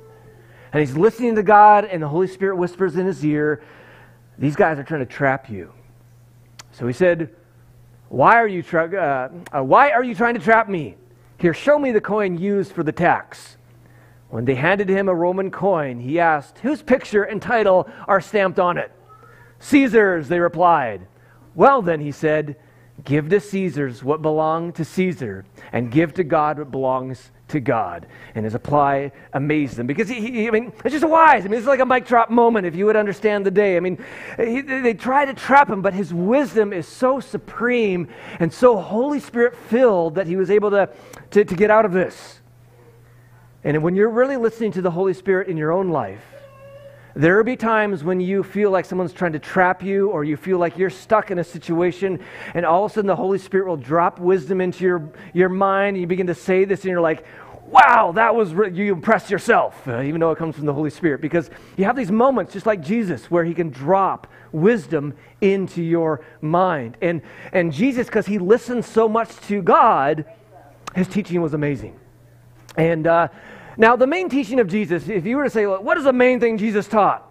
And 0.72 0.80
he's 0.80 0.96
listening 0.96 1.36
to 1.36 1.42
God, 1.42 1.84
and 1.84 2.02
the 2.02 2.08
Holy 2.08 2.26
Spirit 2.26 2.56
whispers 2.56 2.96
in 2.96 3.06
his 3.06 3.24
ear, 3.24 3.62
These 4.38 4.56
guys 4.56 4.78
are 4.78 4.84
trying 4.84 5.00
to 5.00 5.06
trap 5.06 5.48
you. 5.48 5.72
So 6.72 6.86
he 6.86 6.92
said, 6.92 7.30
Why 8.08 8.36
are 8.36 8.48
you, 8.48 8.62
tra- 8.62 8.92
uh, 9.52 9.58
uh, 9.58 9.62
why 9.62 9.90
are 9.90 10.02
you 10.02 10.14
trying 10.14 10.34
to 10.34 10.40
trap 10.40 10.68
me? 10.68 10.96
Here, 11.38 11.54
show 11.54 11.78
me 11.78 11.92
the 11.92 12.00
coin 12.00 12.36
used 12.36 12.72
for 12.72 12.82
the 12.82 12.92
tax. 12.92 13.56
When 14.28 14.44
they 14.44 14.54
handed 14.54 14.88
him 14.88 15.08
a 15.08 15.14
Roman 15.14 15.50
coin, 15.50 16.00
he 16.00 16.20
asked, 16.20 16.58
Whose 16.58 16.82
picture 16.82 17.24
and 17.24 17.40
title 17.40 17.88
are 18.06 18.20
stamped 18.20 18.58
on 18.58 18.76
it? 18.76 18.92
Caesar's, 19.60 20.28
they 20.28 20.40
replied. 20.40 21.06
Well, 21.54 21.82
then, 21.82 22.00
he 22.00 22.10
said, 22.10 22.56
give 23.04 23.28
to 23.28 23.40
Caesar's 23.40 24.02
what 24.02 24.22
belongs 24.22 24.74
to 24.76 24.84
Caesar, 24.84 25.44
and 25.72 25.90
give 25.90 26.14
to 26.14 26.24
God 26.24 26.58
what 26.58 26.70
belongs 26.70 27.30
to 27.48 27.60
God. 27.60 28.06
And 28.34 28.44
his 28.44 28.54
reply 28.54 29.12
amazed 29.32 29.76
them 29.76 29.86
because 29.86 30.08
he, 30.08 30.20
he, 30.20 30.48
I 30.48 30.50
mean, 30.50 30.72
it's 30.84 30.92
just 30.92 31.06
wise. 31.06 31.44
I 31.44 31.48
mean, 31.48 31.58
it's 31.58 31.66
like 31.66 31.80
a 31.80 31.86
mic 31.86 32.06
drop 32.06 32.30
moment 32.30 32.66
if 32.66 32.74
you 32.74 32.86
would 32.86 32.96
understand 32.96 33.44
the 33.44 33.50
day. 33.50 33.76
I 33.76 33.80
mean, 33.80 34.02
he, 34.38 34.60
they 34.60 34.94
try 34.94 35.24
to 35.24 35.34
trap 35.34 35.68
him, 35.68 35.82
but 35.82 35.92
his 35.92 36.14
wisdom 36.14 36.72
is 36.72 36.86
so 36.86 37.20
supreme 37.20 38.08
and 38.38 38.52
so 38.52 38.78
Holy 38.78 39.20
Spirit 39.20 39.56
filled 39.56 40.14
that 40.14 40.26
he 40.26 40.36
was 40.36 40.50
able 40.50 40.70
to, 40.70 40.88
to, 41.32 41.44
to 41.44 41.54
get 41.54 41.70
out 41.70 41.84
of 41.84 41.92
this. 41.92 42.40
And 43.62 43.82
when 43.82 43.94
you're 43.94 44.10
really 44.10 44.36
listening 44.36 44.72
to 44.72 44.82
the 44.82 44.90
Holy 44.90 45.12
Spirit 45.12 45.48
in 45.48 45.56
your 45.56 45.72
own 45.72 45.90
life, 45.90 46.24
there 47.14 47.36
will 47.36 47.44
be 47.44 47.56
times 47.56 48.04
when 48.04 48.20
you 48.20 48.42
feel 48.42 48.70
like 48.70 48.84
someone's 48.84 49.12
trying 49.12 49.32
to 49.32 49.38
trap 49.38 49.82
you, 49.82 50.10
or 50.10 50.24
you 50.24 50.36
feel 50.36 50.58
like 50.58 50.78
you're 50.78 50.90
stuck 50.90 51.30
in 51.30 51.38
a 51.38 51.44
situation, 51.44 52.20
and 52.54 52.64
all 52.64 52.84
of 52.84 52.90
a 52.90 52.94
sudden 52.94 53.08
the 53.08 53.16
Holy 53.16 53.38
Spirit 53.38 53.66
will 53.66 53.76
drop 53.76 54.20
wisdom 54.20 54.60
into 54.60 54.84
your, 54.84 55.12
your 55.32 55.48
mind, 55.48 55.96
and 55.96 56.00
you 56.00 56.06
begin 56.06 56.28
to 56.28 56.34
say 56.34 56.64
this, 56.64 56.80
and 56.82 56.90
you're 56.90 57.00
like, 57.00 57.24
wow, 57.70 58.12
that 58.12 58.34
was, 58.34 58.52
re-. 58.52 58.72
you 58.72 58.92
impress 58.92 59.30
yourself, 59.30 59.86
uh, 59.88 60.02
even 60.02 60.20
though 60.20 60.30
it 60.30 60.38
comes 60.38 60.56
from 60.56 60.66
the 60.66 60.74
Holy 60.74 60.90
Spirit. 60.90 61.20
Because 61.20 61.50
you 61.76 61.84
have 61.84 61.96
these 61.96 62.10
moments, 62.10 62.52
just 62.52 62.66
like 62.66 62.80
Jesus, 62.80 63.30
where 63.30 63.44
he 63.44 63.54
can 63.54 63.70
drop 63.70 64.26
wisdom 64.52 65.14
into 65.40 65.82
your 65.82 66.24
mind. 66.40 66.96
And, 67.00 67.22
and 67.52 67.72
Jesus, 67.72 68.06
because 68.06 68.26
he 68.26 68.38
listened 68.38 68.84
so 68.84 69.08
much 69.08 69.36
to 69.48 69.62
God, 69.62 70.24
his 70.94 71.06
teaching 71.06 71.40
was 71.40 71.54
amazing. 71.54 71.98
And, 72.76 73.06
uh, 73.06 73.28
now, 73.76 73.96
the 73.96 74.06
main 74.06 74.28
teaching 74.28 74.60
of 74.60 74.68
Jesus, 74.68 75.08
if 75.08 75.26
you 75.26 75.36
were 75.36 75.44
to 75.44 75.50
say, 75.50 75.66
what 75.66 75.96
is 75.96 76.04
the 76.04 76.12
main 76.12 76.40
thing 76.40 76.58
Jesus 76.58 76.88
taught? 76.88 77.26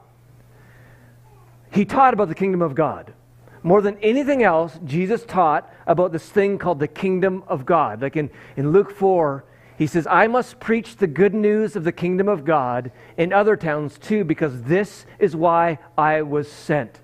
He 1.71 1.85
taught 1.85 2.13
about 2.13 2.29
the 2.29 2.35
kingdom 2.35 2.61
of 2.61 2.75
God. 2.75 3.13
More 3.61 3.81
than 3.81 3.97
anything 3.97 4.41
else, 4.41 4.79
Jesus 4.85 5.25
taught 5.25 5.71
about 5.85 6.11
this 6.11 6.27
thing 6.29 6.57
called 6.57 6.79
the 6.79 6.87
kingdom 6.87 7.43
of 7.47 7.65
God. 7.65 8.01
Like 8.01 8.15
in, 8.15 8.29
in 8.55 8.71
Luke 8.71 8.91
4, 8.91 9.43
he 9.77 9.87
says, 9.87 10.07
I 10.09 10.27
must 10.27 10.59
preach 10.59 10.95
the 10.95 11.07
good 11.07 11.33
news 11.33 11.75
of 11.75 11.83
the 11.83 11.91
kingdom 11.91 12.27
of 12.27 12.45
God 12.45 12.91
in 13.17 13.33
other 13.33 13.55
towns 13.55 13.97
too, 13.97 14.23
because 14.23 14.63
this 14.63 15.05
is 15.19 15.35
why 15.35 15.79
I 15.97 16.21
was 16.21 16.51
sent. 16.51 16.99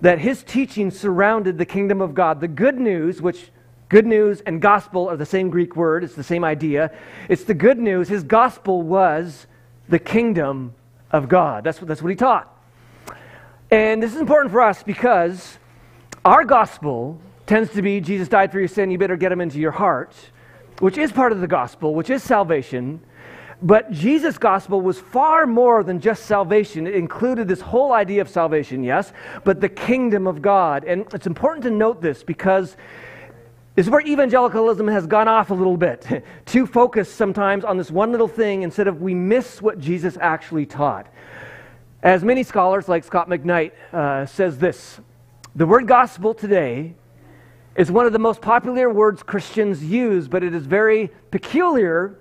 That 0.00 0.18
his 0.20 0.42
teaching 0.42 0.90
surrounded 0.90 1.58
the 1.58 1.64
kingdom 1.64 2.00
of 2.00 2.14
God. 2.14 2.40
The 2.40 2.48
good 2.48 2.78
news, 2.78 3.20
which 3.20 3.50
Good 3.88 4.06
news 4.06 4.40
and 4.40 4.60
gospel 4.60 5.08
are 5.08 5.16
the 5.16 5.26
same 5.26 5.48
Greek 5.48 5.76
word, 5.76 6.02
it's 6.02 6.14
the 6.14 6.24
same 6.24 6.42
idea. 6.42 6.90
It's 7.28 7.44
the 7.44 7.54
good 7.54 7.78
news. 7.78 8.08
His 8.08 8.24
gospel 8.24 8.82
was 8.82 9.46
the 9.88 10.00
kingdom 10.00 10.74
of 11.12 11.28
God. 11.28 11.62
That's 11.62 11.80
what, 11.80 11.86
that's 11.86 12.02
what 12.02 12.10
he 12.10 12.16
taught. 12.16 12.52
And 13.70 14.02
this 14.02 14.12
is 14.12 14.20
important 14.20 14.50
for 14.50 14.60
us 14.60 14.82
because 14.82 15.58
our 16.24 16.44
gospel 16.44 17.20
tends 17.46 17.70
to 17.74 17.82
be 17.82 18.00
Jesus 18.00 18.26
died 18.26 18.50
for 18.50 18.58
your 18.58 18.68
sin, 18.68 18.90
you 18.90 18.98
better 18.98 19.16
get 19.16 19.30
him 19.30 19.40
into 19.40 19.60
your 19.60 19.70
heart, 19.70 20.14
which 20.80 20.98
is 20.98 21.12
part 21.12 21.30
of 21.30 21.40
the 21.40 21.46
gospel, 21.46 21.94
which 21.94 22.10
is 22.10 22.24
salvation. 22.24 23.00
But 23.62 23.92
Jesus' 23.92 24.36
gospel 24.36 24.80
was 24.80 24.98
far 24.98 25.46
more 25.46 25.84
than 25.84 26.00
just 26.00 26.26
salvation. 26.26 26.88
It 26.88 26.94
included 26.94 27.46
this 27.46 27.60
whole 27.60 27.92
idea 27.92 28.20
of 28.20 28.28
salvation, 28.28 28.82
yes, 28.82 29.12
but 29.44 29.60
the 29.60 29.68
kingdom 29.68 30.26
of 30.26 30.42
God. 30.42 30.84
And 30.84 31.06
it's 31.14 31.28
important 31.28 31.62
to 31.64 31.70
note 31.70 32.02
this 32.02 32.24
because 32.24 32.76
this 33.76 33.84
is 33.84 33.90
where 33.90 34.00
evangelicalism 34.00 34.88
has 34.88 35.06
gone 35.06 35.28
off 35.28 35.50
a 35.50 35.54
little 35.54 35.76
bit. 35.76 36.24
Too 36.46 36.66
focused 36.66 37.14
sometimes 37.16 37.62
on 37.62 37.76
this 37.76 37.90
one 37.90 38.10
little 38.10 38.26
thing 38.26 38.62
instead 38.62 38.88
of 38.88 39.02
we 39.02 39.14
miss 39.14 39.60
what 39.60 39.78
Jesus 39.78 40.16
actually 40.18 40.64
taught. 40.64 41.06
As 42.02 42.24
many 42.24 42.42
scholars, 42.42 42.88
like 42.88 43.04
Scot 43.04 43.28
McKnight, 43.28 43.72
uh, 43.92 44.24
says 44.24 44.56
this 44.56 44.98
the 45.54 45.66
word 45.66 45.86
gospel 45.86 46.32
today 46.32 46.94
is 47.76 47.90
one 47.90 48.06
of 48.06 48.14
the 48.14 48.18
most 48.18 48.40
popular 48.40 48.90
words 48.90 49.22
Christians 49.22 49.84
use, 49.84 50.26
but 50.26 50.42
it 50.42 50.54
is 50.54 50.64
very 50.64 51.10
peculiar 51.30 52.18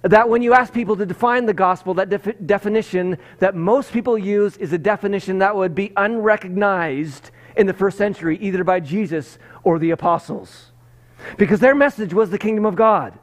that 0.00 0.26
when 0.26 0.40
you 0.40 0.54
ask 0.54 0.72
people 0.72 0.96
to 0.96 1.04
define 1.04 1.44
the 1.44 1.52
gospel, 1.52 1.92
that 1.94 2.08
def- 2.08 2.46
definition 2.46 3.18
that 3.40 3.54
most 3.54 3.92
people 3.92 4.16
use 4.16 4.56
is 4.56 4.72
a 4.72 4.78
definition 4.78 5.38
that 5.40 5.54
would 5.54 5.74
be 5.74 5.92
unrecognized 5.98 7.30
in 7.56 7.66
the 7.66 7.72
first 7.72 7.98
century, 7.98 8.38
either 8.38 8.64
by 8.64 8.80
Jesus 8.80 9.38
or 9.64 9.78
the 9.78 9.90
apostles. 9.90 10.72
Because 11.36 11.60
their 11.60 11.74
message 11.74 12.12
was 12.12 12.30
the 12.30 12.38
kingdom 12.38 12.66
of 12.66 12.76
God. 12.76 13.18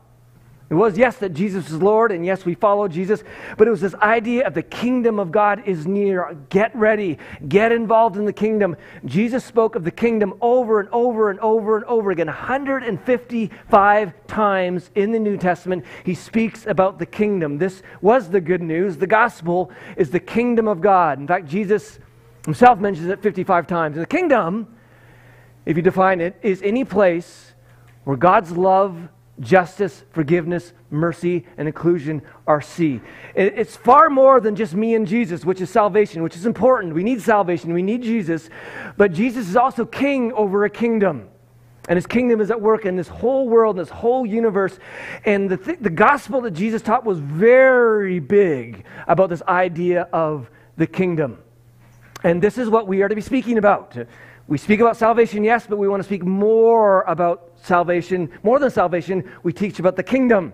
It 0.69 0.75
was, 0.75 0.99
yes, 0.99 1.17
that 1.17 1.33
Jesus 1.33 1.71
is 1.71 1.81
Lord, 1.81 2.11
and 2.11 2.23
yes, 2.23 2.45
we 2.45 2.53
follow 2.53 2.87
Jesus, 2.87 3.23
but 3.57 3.67
it 3.67 3.71
was 3.71 3.81
this 3.81 3.95
idea 3.95 4.45
of 4.45 4.53
the 4.53 4.61
kingdom 4.61 5.19
of 5.19 5.31
God 5.31 5.63
is 5.65 5.87
near. 5.87 6.37
Get 6.49 6.75
ready, 6.75 7.17
get 7.47 7.71
involved 7.71 8.17
in 8.17 8.25
the 8.25 8.33
kingdom. 8.33 8.77
Jesus 9.03 9.43
spoke 9.43 9.73
of 9.73 9.83
the 9.83 9.89
kingdom 9.89 10.35
over 10.41 10.79
and 10.79 10.87
over 10.89 11.31
and 11.31 11.39
over 11.39 11.77
and 11.77 11.85
over 11.85 12.11
again. 12.11 12.27
155 12.27 14.27
times 14.27 14.91
in 14.93 15.11
the 15.11 15.17
New 15.17 15.37
Testament, 15.37 15.85
he 16.05 16.13
speaks 16.13 16.67
about 16.67 16.99
the 16.99 17.05
kingdom. 17.07 17.57
This 17.57 17.81
was 17.99 18.29
the 18.29 18.41
good 18.41 18.61
news. 18.61 18.97
The 18.97 19.07
gospel 19.07 19.71
is 19.97 20.11
the 20.11 20.19
kingdom 20.19 20.67
of 20.67 20.81
God. 20.81 21.17
In 21.17 21.25
fact, 21.25 21.47
Jesus 21.47 21.97
himself 22.45 22.79
mentions 22.79 23.07
it 23.07 23.21
55 23.21 23.67
times. 23.67 23.95
the 23.95 24.05
kingdom, 24.05 24.75
if 25.65 25.75
you 25.77 25.83
define 25.83 26.21
it, 26.21 26.37
is 26.41 26.61
any 26.61 26.83
place 26.83 27.53
where 28.03 28.17
God's 28.17 28.51
love, 28.51 29.09
justice, 29.39 30.03
forgiveness, 30.11 30.73
mercy, 30.89 31.45
and 31.57 31.67
inclusion 31.67 32.21
are 32.47 32.61
seen. 32.61 33.01
It's 33.35 33.75
far 33.75 34.09
more 34.09 34.41
than 34.41 34.55
just 34.55 34.73
me 34.73 34.95
and 34.95 35.07
Jesus, 35.07 35.45
which 35.45 35.61
is 35.61 35.69
salvation, 35.69 36.23
which 36.23 36.35
is 36.35 36.45
important. 36.45 36.93
We 36.93 37.03
need 37.03 37.21
salvation, 37.21 37.73
we 37.73 37.83
need 37.83 38.01
Jesus, 38.01 38.49
but 38.97 39.13
Jesus 39.13 39.47
is 39.47 39.55
also 39.55 39.85
king 39.85 40.33
over 40.33 40.65
a 40.65 40.69
kingdom. 40.69 41.29
And 41.87 41.97
his 41.97 42.05
kingdom 42.05 42.39
is 42.39 42.51
at 42.51 42.61
work 42.61 42.85
in 42.85 42.95
this 42.95 43.07
whole 43.07 43.49
world, 43.49 43.77
this 43.77 43.89
whole 43.89 44.23
universe. 44.23 44.77
And 45.25 45.49
the, 45.49 45.57
th- 45.57 45.79
the 45.81 45.89
gospel 45.89 46.41
that 46.41 46.51
Jesus 46.51 46.83
taught 46.83 47.03
was 47.03 47.17
very 47.17 48.19
big 48.19 48.85
about 49.07 49.31
this 49.31 49.41
idea 49.47 50.07
of 50.13 50.51
the 50.77 50.85
kingdom. 50.85 51.39
And 52.23 52.41
this 52.41 52.57
is 52.57 52.69
what 52.69 52.87
we 52.87 53.01
are 53.01 53.07
to 53.07 53.15
be 53.15 53.21
speaking 53.21 53.57
about. 53.57 53.97
We 54.47 54.57
speak 54.57 54.79
about 54.79 54.97
salvation, 54.97 55.43
yes, 55.43 55.67
but 55.67 55.77
we 55.77 55.87
want 55.87 56.01
to 56.01 56.07
speak 56.07 56.23
more 56.23 57.03
about 57.03 57.51
salvation. 57.61 58.31
More 58.43 58.59
than 58.59 58.71
salvation, 58.71 59.29
we 59.43 59.53
teach 59.53 59.79
about 59.79 59.95
the 59.95 60.03
kingdom. 60.03 60.53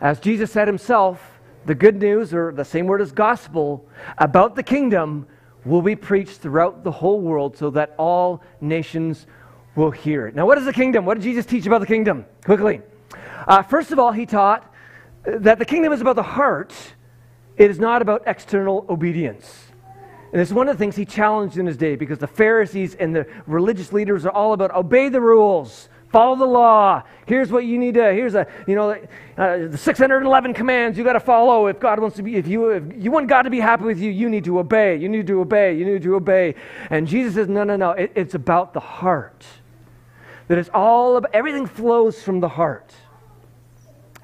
As 0.00 0.18
Jesus 0.18 0.50
said 0.50 0.66
himself, 0.66 1.40
the 1.66 1.74
good 1.74 1.96
news, 1.96 2.32
or 2.32 2.52
the 2.52 2.64
same 2.64 2.86
word 2.86 3.02
as 3.02 3.12
gospel, 3.12 3.86
about 4.18 4.56
the 4.56 4.62
kingdom 4.62 5.26
will 5.64 5.82
be 5.82 5.94
preached 5.94 6.38
throughout 6.38 6.82
the 6.82 6.90
whole 6.90 7.20
world 7.20 7.56
so 7.56 7.70
that 7.70 7.94
all 7.98 8.42
nations 8.60 9.26
will 9.76 9.90
hear 9.90 10.26
it. 10.26 10.34
Now, 10.34 10.46
what 10.46 10.58
is 10.58 10.64
the 10.64 10.72
kingdom? 10.72 11.04
What 11.04 11.14
did 11.14 11.22
Jesus 11.22 11.44
teach 11.44 11.66
about 11.66 11.80
the 11.80 11.86
kingdom? 11.86 12.24
Quickly. 12.44 12.80
Uh, 13.46 13.62
first 13.62 13.92
of 13.92 13.98
all, 13.98 14.12
he 14.12 14.26
taught 14.26 14.72
that 15.24 15.58
the 15.58 15.64
kingdom 15.64 15.92
is 15.92 16.00
about 16.00 16.16
the 16.16 16.22
heart, 16.22 16.74
it 17.56 17.70
is 17.70 17.78
not 17.78 18.00
about 18.00 18.22
external 18.26 18.86
obedience. 18.88 19.69
And 20.32 20.40
it's 20.40 20.52
one 20.52 20.68
of 20.68 20.76
the 20.76 20.78
things 20.78 20.94
he 20.94 21.04
challenged 21.04 21.58
in 21.58 21.66
his 21.66 21.76
day 21.76 21.96
because 21.96 22.18
the 22.18 22.26
Pharisees 22.26 22.94
and 22.94 23.14
the 23.14 23.26
religious 23.46 23.92
leaders 23.92 24.24
are 24.24 24.30
all 24.30 24.52
about 24.52 24.72
obey 24.72 25.08
the 25.08 25.20
rules, 25.20 25.88
follow 26.10 26.36
the 26.36 26.46
law. 26.46 27.02
Here's 27.26 27.50
what 27.50 27.64
you 27.64 27.78
need 27.78 27.94
to, 27.94 28.12
here's 28.12 28.36
a, 28.36 28.46
you 28.68 28.76
know, 28.76 28.90
uh, 29.36 29.68
the 29.68 29.76
611 29.76 30.54
commands 30.54 30.96
you 30.96 31.02
got 31.02 31.14
to 31.14 31.20
follow 31.20 31.66
if 31.66 31.80
God 31.80 31.98
wants 31.98 32.16
to 32.16 32.22
be, 32.22 32.36
if 32.36 32.46
you, 32.46 32.70
if 32.70 32.84
you 32.96 33.10
want 33.10 33.26
God 33.26 33.42
to 33.42 33.50
be 33.50 33.58
happy 33.58 33.84
with 33.84 33.98
you, 33.98 34.10
you 34.10 34.28
need 34.28 34.44
to 34.44 34.60
obey, 34.60 34.96
you 34.96 35.08
need 35.08 35.26
to 35.26 35.40
obey, 35.40 35.76
you 35.76 35.84
need 35.84 36.02
to 36.02 36.14
obey. 36.14 36.54
And 36.90 37.08
Jesus 37.08 37.34
says, 37.34 37.48
no, 37.48 37.64
no, 37.64 37.74
no, 37.74 37.90
it, 37.90 38.12
it's 38.14 38.34
about 38.34 38.72
the 38.72 38.80
heart. 38.80 39.44
That 40.46 40.58
it's 40.58 40.70
all 40.72 41.16
about, 41.16 41.34
everything 41.34 41.66
flows 41.66 42.22
from 42.22 42.38
the 42.38 42.48
heart. 42.48 42.94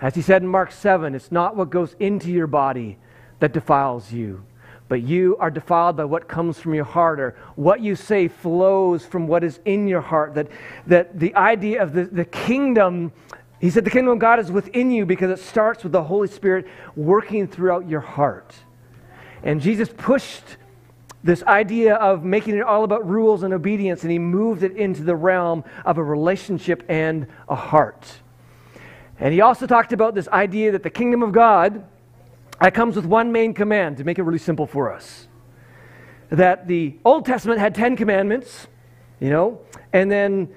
As 0.00 0.14
he 0.14 0.22
said 0.22 0.42
in 0.42 0.48
Mark 0.48 0.70
7, 0.70 1.16
it's 1.16 1.32
not 1.32 1.56
what 1.56 1.70
goes 1.70 1.96
into 1.98 2.30
your 2.30 2.46
body 2.46 2.98
that 3.40 3.52
defiles 3.52 4.12
you 4.12 4.44
but 4.88 5.02
you 5.02 5.36
are 5.38 5.50
defiled 5.50 5.96
by 5.96 6.04
what 6.04 6.28
comes 6.28 6.58
from 6.58 6.74
your 6.74 6.84
heart, 6.84 7.18
or 7.18 7.34
what 7.56 7.80
you 7.80 7.96
say 7.96 8.28
flows 8.28 9.04
from 9.04 9.26
what 9.26 9.42
is 9.42 9.58
in 9.64 9.88
your 9.88 10.00
heart. 10.00 10.34
That, 10.34 10.48
that 10.86 11.18
the 11.18 11.34
idea 11.34 11.82
of 11.82 11.92
the, 11.92 12.04
the 12.04 12.24
kingdom 12.24 13.12
He 13.60 13.70
said 13.70 13.84
the 13.84 13.90
kingdom 13.90 14.12
of 14.12 14.18
God 14.18 14.38
is 14.38 14.52
within 14.52 14.90
you 14.90 15.06
because 15.06 15.30
it 15.30 15.42
starts 15.42 15.82
with 15.82 15.92
the 15.92 16.02
Holy 16.04 16.28
Spirit 16.28 16.66
working 16.94 17.46
throughout 17.48 17.88
your 17.88 18.00
heart. 18.00 18.54
And 19.42 19.60
Jesus 19.60 19.88
pushed 19.96 20.44
this 21.24 21.42
idea 21.44 21.94
of 21.94 22.22
making 22.22 22.56
it 22.56 22.62
all 22.62 22.84
about 22.84 23.08
rules 23.08 23.42
and 23.42 23.52
obedience, 23.54 24.02
and 24.02 24.12
he 24.12 24.18
moved 24.18 24.62
it 24.62 24.76
into 24.76 25.02
the 25.02 25.16
realm 25.16 25.64
of 25.84 25.98
a 25.98 26.02
relationship 26.02 26.84
and 26.88 27.26
a 27.48 27.54
heart. 27.54 28.20
And 29.18 29.32
he 29.32 29.40
also 29.40 29.66
talked 29.66 29.92
about 29.92 30.14
this 30.14 30.28
idea 30.28 30.72
that 30.72 30.82
the 30.82 30.90
kingdom 30.90 31.22
of 31.22 31.32
God 31.32 31.84
that 32.60 32.74
comes 32.74 32.96
with 32.96 33.04
one 33.04 33.32
main 33.32 33.54
command 33.54 33.98
to 33.98 34.04
make 34.04 34.18
it 34.18 34.22
really 34.22 34.38
simple 34.38 34.66
for 34.66 34.92
us. 34.92 35.28
That 36.30 36.66
the 36.66 36.96
Old 37.04 37.24
Testament 37.24 37.60
had 37.60 37.74
10 37.74 37.96
commandments, 37.96 38.66
you 39.20 39.30
know, 39.30 39.60
and 39.92 40.10
then 40.10 40.48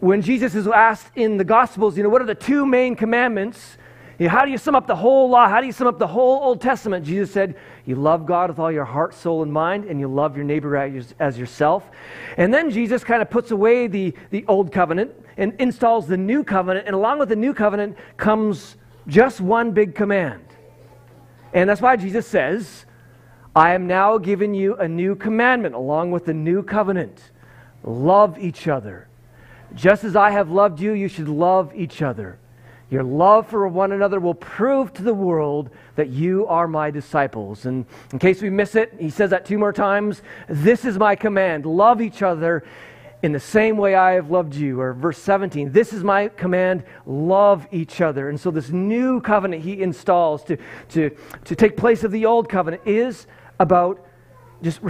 when 0.00 0.22
Jesus 0.22 0.54
is 0.54 0.66
asked 0.66 1.16
in 1.16 1.36
the 1.36 1.44
Gospels, 1.44 1.96
you 1.96 2.02
know, 2.02 2.08
what 2.08 2.22
are 2.22 2.26
the 2.26 2.34
two 2.34 2.66
main 2.66 2.96
commandments? 2.96 3.78
You 4.18 4.26
know, 4.26 4.30
how 4.30 4.44
do 4.44 4.50
you 4.50 4.58
sum 4.58 4.74
up 4.74 4.86
the 4.86 4.96
whole 4.96 5.28
law? 5.28 5.48
How 5.48 5.60
do 5.60 5.66
you 5.66 5.72
sum 5.72 5.86
up 5.86 5.98
the 5.98 6.06
whole 6.06 6.42
Old 6.42 6.60
Testament? 6.60 7.04
Jesus 7.04 7.30
said, 7.30 7.54
You 7.84 7.96
love 7.96 8.24
God 8.24 8.50
with 8.50 8.58
all 8.58 8.72
your 8.72 8.84
heart, 8.84 9.14
soul, 9.14 9.42
and 9.42 9.52
mind, 9.52 9.84
and 9.84 10.00
you 10.00 10.08
love 10.08 10.36
your 10.36 10.44
neighbor 10.44 10.76
as 10.76 11.38
yourself. 11.38 11.90
And 12.36 12.52
then 12.52 12.70
Jesus 12.70 13.04
kind 13.04 13.20
of 13.20 13.28
puts 13.28 13.50
away 13.50 13.86
the, 13.86 14.14
the 14.30 14.44
Old 14.48 14.72
Covenant 14.72 15.12
and 15.36 15.54
installs 15.58 16.06
the 16.06 16.16
New 16.16 16.44
Covenant. 16.44 16.86
And 16.86 16.94
along 16.94 17.18
with 17.18 17.28
the 17.28 17.36
New 17.36 17.52
Covenant 17.52 17.96
comes 18.16 18.76
just 19.06 19.40
one 19.40 19.72
big 19.72 19.94
command. 19.94 20.42
And 21.52 21.68
that's 21.68 21.80
why 21.80 21.96
Jesus 21.96 22.26
says, 22.26 22.86
I 23.54 23.74
am 23.74 23.86
now 23.86 24.18
giving 24.18 24.54
you 24.54 24.76
a 24.76 24.86
new 24.86 25.16
commandment 25.16 25.74
along 25.74 26.10
with 26.10 26.26
the 26.26 26.34
new 26.34 26.62
covenant. 26.62 27.30
Love 27.82 28.38
each 28.38 28.68
other. 28.68 29.08
Just 29.74 30.04
as 30.04 30.16
I 30.16 30.30
have 30.30 30.50
loved 30.50 30.80
you, 30.80 30.92
you 30.92 31.08
should 31.08 31.28
love 31.28 31.72
each 31.74 32.02
other. 32.02 32.38
Your 32.88 33.02
love 33.02 33.48
for 33.48 33.66
one 33.66 33.90
another 33.92 34.20
will 34.20 34.34
prove 34.34 34.92
to 34.94 35.02
the 35.02 35.14
world 35.14 35.70
that 35.96 36.08
you 36.08 36.46
are 36.46 36.68
my 36.68 36.90
disciples. 36.90 37.66
And 37.66 37.84
in 38.12 38.18
case 38.18 38.40
we 38.40 38.50
miss 38.50 38.76
it, 38.76 38.94
he 38.98 39.10
says 39.10 39.30
that 39.30 39.44
two 39.44 39.58
more 39.58 39.72
times. 39.72 40.22
This 40.48 40.84
is 40.84 40.96
my 40.96 41.16
command 41.16 41.66
love 41.66 42.00
each 42.00 42.22
other 42.22 42.64
in 43.22 43.32
the 43.32 43.40
same 43.40 43.76
way 43.76 43.94
I 43.94 44.12
have 44.12 44.30
loved 44.30 44.54
you. 44.54 44.80
Or 44.80 44.92
verse 44.92 45.18
17, 45.18 45.72
this 45.72 45.92
is 45.92 46.04
my 46.04 46.28
command 46.28 46.84
love 47.06 47.66
each 47.72 48.00
other. 48.00 48.28
And 48.28 48.38
so, 48.38 48.50
this 48.50 48.70
new 48.70 49.20
covenant 49.20 49.62
he 49.62 49.82
installs 49.82 50.44
to, 50.44 50.56
to, 50.90 51.10
to 51.44 51.56
take 51.56 51.76
place 51.76 52.04
of 52.04 52.12
the 52.12 52.26
old 52.26 52.48
covenant 52.48 52.82
is 52.84 53.26
about 53.58 54.04
just 54.62 54.80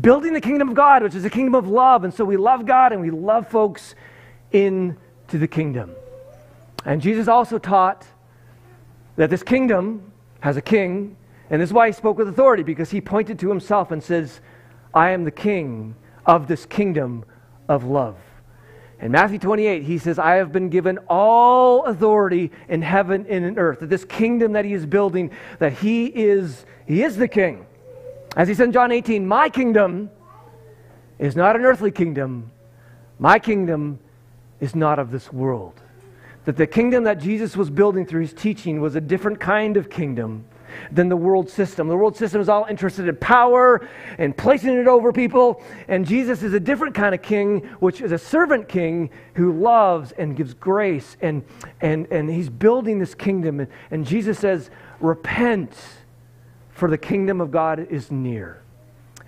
building 0.00 0.32
the 0.32 0.40
kingdom 0.40 0.68
of 0.68 0.74
God, 0.74 1.02
which 1.02 1.14
is 1.14 1.24
a 1.24 1.30
kingdom 1.30 1.54
of 1.54 1.68
love. 1.68 2.04
And 2.04 2.12
so, 2.12 2.24
we 2.24 2.36
love 2.36 2.66
God 2.66 2.92
and 2.92 3.00
we 3.00 3.10
love 3.10 3.48
folks 3.48 3.94
into 4.52 4.96
the 5.28 5.48
kingdom. 5.48 5.92
And 6.84 7.00
Jesus 7.00 7.28
also 7.28 7.58
taught 7.58 8.06
that 9.16 9.28
this 9.28 9.42
kingdom 9.42 10.12
has 10.40 10.56
a 10.56 10.62
king, 10.62 11.16
and 11.50 11.60
this 11.60 11.68
is 11.68 11.74
why 11.74 11.88
he 11.88 11.92
spoke 11.92 12.16
with 12.16 12.28
authority, 12.28 12.62
because 12.62 12.90
he 12.90 13.00
pointed 13.00 13.38
to 13.40 13.48
himself 13.48 13.90
and 13.90 14.02
says, 14.02 14.40
I 14.94 15.10
am 15.10 15.24
the 15.24 15.30
king 15.30 15.94
of 16.24 16.46
this 16.46 16.64
kingdom 16.64 17.24
of 17.70 17.84
love. 17.84 18.16
In 19.00 19.12
Matthew 19.12 19.38
28, 19.38 19.84
he 19.84 19.96
says, 19.96 20.18
I 20.18 20.34
have 20.34 20.52
been 20.52 20.68
given 20.68 20.98
all 21.08 21.84
authority 21.84 22.50
in 22.68 22.82
heaven 22.82 23.24
and 23.28 23.44
in 23.44 23.58
earth. 23.58 23.78
That 23.78 23.88
this 23.88 24.04
kingdom 24.04 24.52
that 24.52 24.64
he 24.66 24.74
is 24.74 24.84
building, 24.84 25.30
that 25.60 25.72
he 25.72 26.06
is, 26.06 26.66
he 26.84 27.02
is 27.02 27.16
the 27.16 27.28
king. 27.28 27.64
As 28.36 28.48
he 28.48 28.54
said 28.54 28.64
in 28.64 28.72
John 28.72 28.92
18, 28.92 29.26
my 29.26 29.48
kingdom 29.48 30.10
is 31.18 31.36
not 31.36 31.54
an 31.56 31.62
earthly 31.62 31.92
kingdom. 31.92 32.50
My 33.18 33.38
kingdom 33.38 34.00
is 34.58 34.74
not 34.74 34.98
of 34.98 35.12
this 35.12 35.32
world. 35.32 35.80
That 36.44 36.56
the 36.56 36.66
kingdom 36.66 37.04
that 37.04 37.20
Jesus 37.20 37.56
was 37.56 37.70
building 37.70 38.04
through 38.04 38.22
his 38.22 38.34
teaching 38.34 38.80
was 38.80 38.96
a 38.96 39.00
different 39.00 39.38
kind 39.38 39.76
of 39.76 39.88
kingdom 39.88 40.44
than 40.90 41.08
the 41.08 41.16
world 41.16 41.48
system. 41.48 41.88
The 41.88 41.96
world 41.96 42.16
system 42.16 42.40
is 42.40 42.48
all 42.48 42.66
interested 42.68 43.08
in 43.08 43.16
power 43.16 43.88
and 44.18 44.36
placing 44.36 44.76
it 44.76 44.86
over 44.86 45.12
people. 45.12 45.62
And 45.88 46.06
Jesus 46.06 46.42
is 46.42 46.54
a 46.54 46.60
different 46.60 46.94
kind 46.94 47.14
of 47.14 47.22
king, 47.22 47.60
which 47.80 48.00
is 48.00 48.12
a 48.12 48.18
servant 48.18 48.68
king 48.68 49.10
who 49.34 49.52
loves 49.52 50.12
and 50.12 50.36
gives 50.36 50.54
grace. 50.54 51.16
And, 51.20 51.44
and, 51.80 52.06
and 52.10 52.30
he's 52.30 52.48
building 52.48 52.98
this 52.98 53.14
kingdom. 53.14 53.60
And, 53.60 53.68
and 53.90 54.06
Jesus 54.06 54.38
says, 54.38 54.70
Repent, 55.00 55.74
for 56.70 56.88
the 56.88 56.98
kingdom 56.98 57.40
of 57.40 57.50
God 57.50 57.78
is 57.90 58.10
near. 58.10 58.62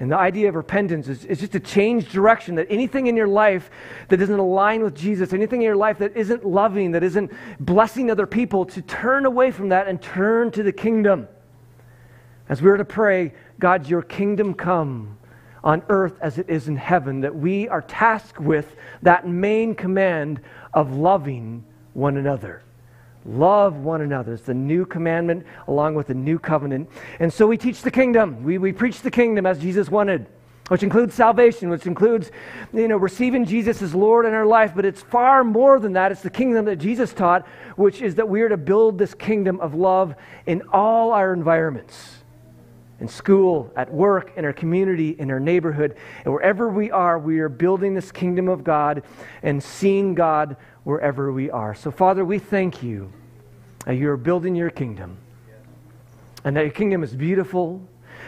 And 0.03 0.11
the 0.11 0.19
idea 0.19 0.49
of 0.49 0.57
repentance 0.57 1.07
is, 1.07 1.25
is 1.27 1.39
just 1.39 1.53
to 1.53 1.61
change 1.61 2.11
direction, 2.11 2.57
that 2.57 2.67
anything 2.71 3.07
in 3.07 3.17
your 3.17 3.29
life 3.29 3.71
that 4.09 4.17
doesn't 4.17 4.39
align 4.39 4.83
with 4.83 4.97
Jesus, 4.97 5.33
anything 5.33 5.61
in 5.61 5.67
your 5.67 5.77
life 5.77 5.99
that 5.99 6.17
isn't 6.17 6.45
loving, 6.45 6.91
that 6.91 7.05
isn't 7.05 7.31
blessing 7.61 8.11
other 8.11 8.27
people, 8.27 8.65
to 8.67 8.83
turn 8.83 9.27
away 9.27 9.53
from 9.53 9.69
that 9.69 9.87
and 9.87 10.03
turn 10.03 10.51
to 10.53 10.65
the 10.65 10.73
kingdom. 10.73 11.29
As 12.49 12.61
we're 12.61 12.77
to 12.77 12.85
pray, 12.85 13.33
God, 13.59 13.89
your 13.89 14.03
kingdom 14.03 14.55
come 14.55 15.19
on 15.65 15.83
earth 15.89 16.19
as 16.21 16.39
it 16.39 16.49
is 16.49 16.69
in 16.69 16.77
heaven, 16.77 17.21
that 17.21 17.35
we 17.35 17.69
are 17.69 17.83
tasked 17.83 18.41
with 18.41 18.75
that 19.03 19.29
main 19.29 19.75
command 19.75 20.41
of 20.75 20.93
loving 20.93 21.65
one 21.95 22.17
another. 22.17 22.63
Love 23.25 23.77
one 23.77 24.01
another. 24.01 24.35
It's 24.35 24.43
the 24.43 24.55
new 24.55 24.85
commandment 24.85 25.47
along 25.69 25.95
with 25.95 26.09
the 26.09 26.15
new 26.15 26.39
covenant. 26.39 26.91
And 27.21 27.33
so 27.33 27.47
we 27.47 27.57
teach 27.57 27.83
the 27.83 27.91
kingdom. 27.91 28.43
We, 28.43 28.59
we 28.59 28.73
preach 28.73 29.01
the 29.01 29.11
kingdom 29.13 29.47
as 29.47 29.61
Jesus 29.61 29.89
wanted, 29.89 30.27
which 30.67 30.83
includes 30.83 31.15
salvation, 31.15 31.71
which 31.71 31.87
includes, 31.87 32.33
you 32.73 32.89
know, 32.89 32.97
receiving 32.97 33.45
Jesus 33.45 33.81
as 33.81 33.95
Lord 33.95 34.27
in 34.27 34.35
our 34.35 34.47
life. 34.47 34.73
But 34.75 34.85
it's 34.85 35.03
far 35.03 35.45
more 35.45 35.79
than 35.79 35.93
that. 35.93 36.11
It's 36.11 36.23
the 36.23 36.31
kingdom 36.31 36.65
that 36.65 36.77
Jesus 36.77 37.13
taught, 37.13 37.47
which 37.77 38.03
is 38.03 38.17
that 38.17 38.29
we 38.29 38.43
are 38.43 38.49
to 38.49 38.57
build 38.57 38.99
this 38.99 39.15
kingdom 39.15 39.61
of 39.61 39.77
love 39.77 40.17
in 40.47 40.63
all 40.73 41.13
our 41.13 41.33
environments 41.33 42.22
in 43.03 43.09
school, 43.09 43.69
at 43.75 43.93
work, 43.93 44.33
in 44.37 44.45
our 44.45 44.53
community, 44.53 45.17
in 45.19 45.29
our 45.33 45.41
neighborhood, 45.41 45.97
and 46.25 46.33
wherever 46.33 46.69
we 46.69 46.89
are, 46.93 47.19
we 47.19 47.41
are 47.41 47.49
building 47.49 47.95
this 47.95 48.13
kingdom 48.13 48.49
of 48.49 48.63
God 48.63 49.03
and 49.43 49.61
seeing 49.61 50.15
God 50.15 50.57
wherever 50.85 51.33
we 51.33 51.51
are. 51.51 51.75
So, 51.75 51.91
Father, 51.91 52.25
we 52.25 52.39
thank 52.39 52.81
you 52.81 53.13
that 53.87 53.97
you 53.97 54.09
are 54.09 54.17
building 54.17 54.55
your 54.55 54.71
kingdom 54.71 55.17
and 56.45 56.57
that 56.57 56.61
your 56.61 56.71
kingdom 56.71 57.03
is 57.03 57.13
beautiful 57.13 57.83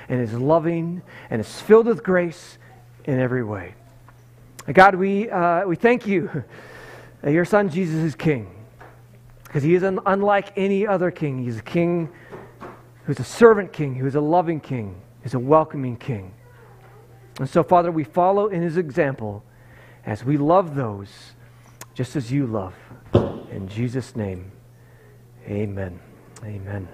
and 0.09 0.21
is 0.21 0.33
loving 0.33 1.03
and 1.31 1.41
is 1.41 1.61
filled 1.61 1.87
with 1.87 2.03
grace 2.03 2.59
in 3.05 3.21
every 3.21 3.45
way. 3.45 3.77
God, 4.73 4.97
we, 4.97 5.31
uh, 5.31 5.67
we 5.67 5.77
thank 5.77 6.05
you 6.05 6.43
that 7.23 7.31
your 7.31 7.45
son 7.45 7.69
Jesus 7.69 8.03
is 8.03 8.17
king 8.17 8.53
because 9.45 9.63
he 9.63 9.77
is 9.77 9.85
un- 9.85 10.01
unlike 10.05 10.53
any 10.57 10.85
other 10.85 11.13
king. 11.13 11.39
He's 11.39 11.59
a 11.59 11.63
king 11.63 12.11
who's 13.05 13.21
a 13.21 13.25
servant 13.25 13.73
king, 13.73 13.95
who's 13.95 14.15
a 14.15 14.21
loving 14.21 14.61
king, 14.61 15.01
who's 15.23 15.35
a 15.35 15.39
welcoming 15.39 15.97
king. 15.97 16.33
And 17.39 17.49
so, 17.49 17.63
Father, 17.63 17.91
we 17.91 18.05
follow 18.05 18.49
in 18.49 18.63
his 18.63 18.77
example 18.77 19.43
as 20.07 20.25
we 20.25 20.37
love 20.37 20.75
those 20.75 21.33
just 21.95 22.17
as 22.17 22.31
you 22.31 22.47
love. 22.47 22.75
In 23.51 23.69
Jesus' 23.69 24.17
name, 24.17 24.53
amen. 25.49 26.01
Amen. 26.45 26.89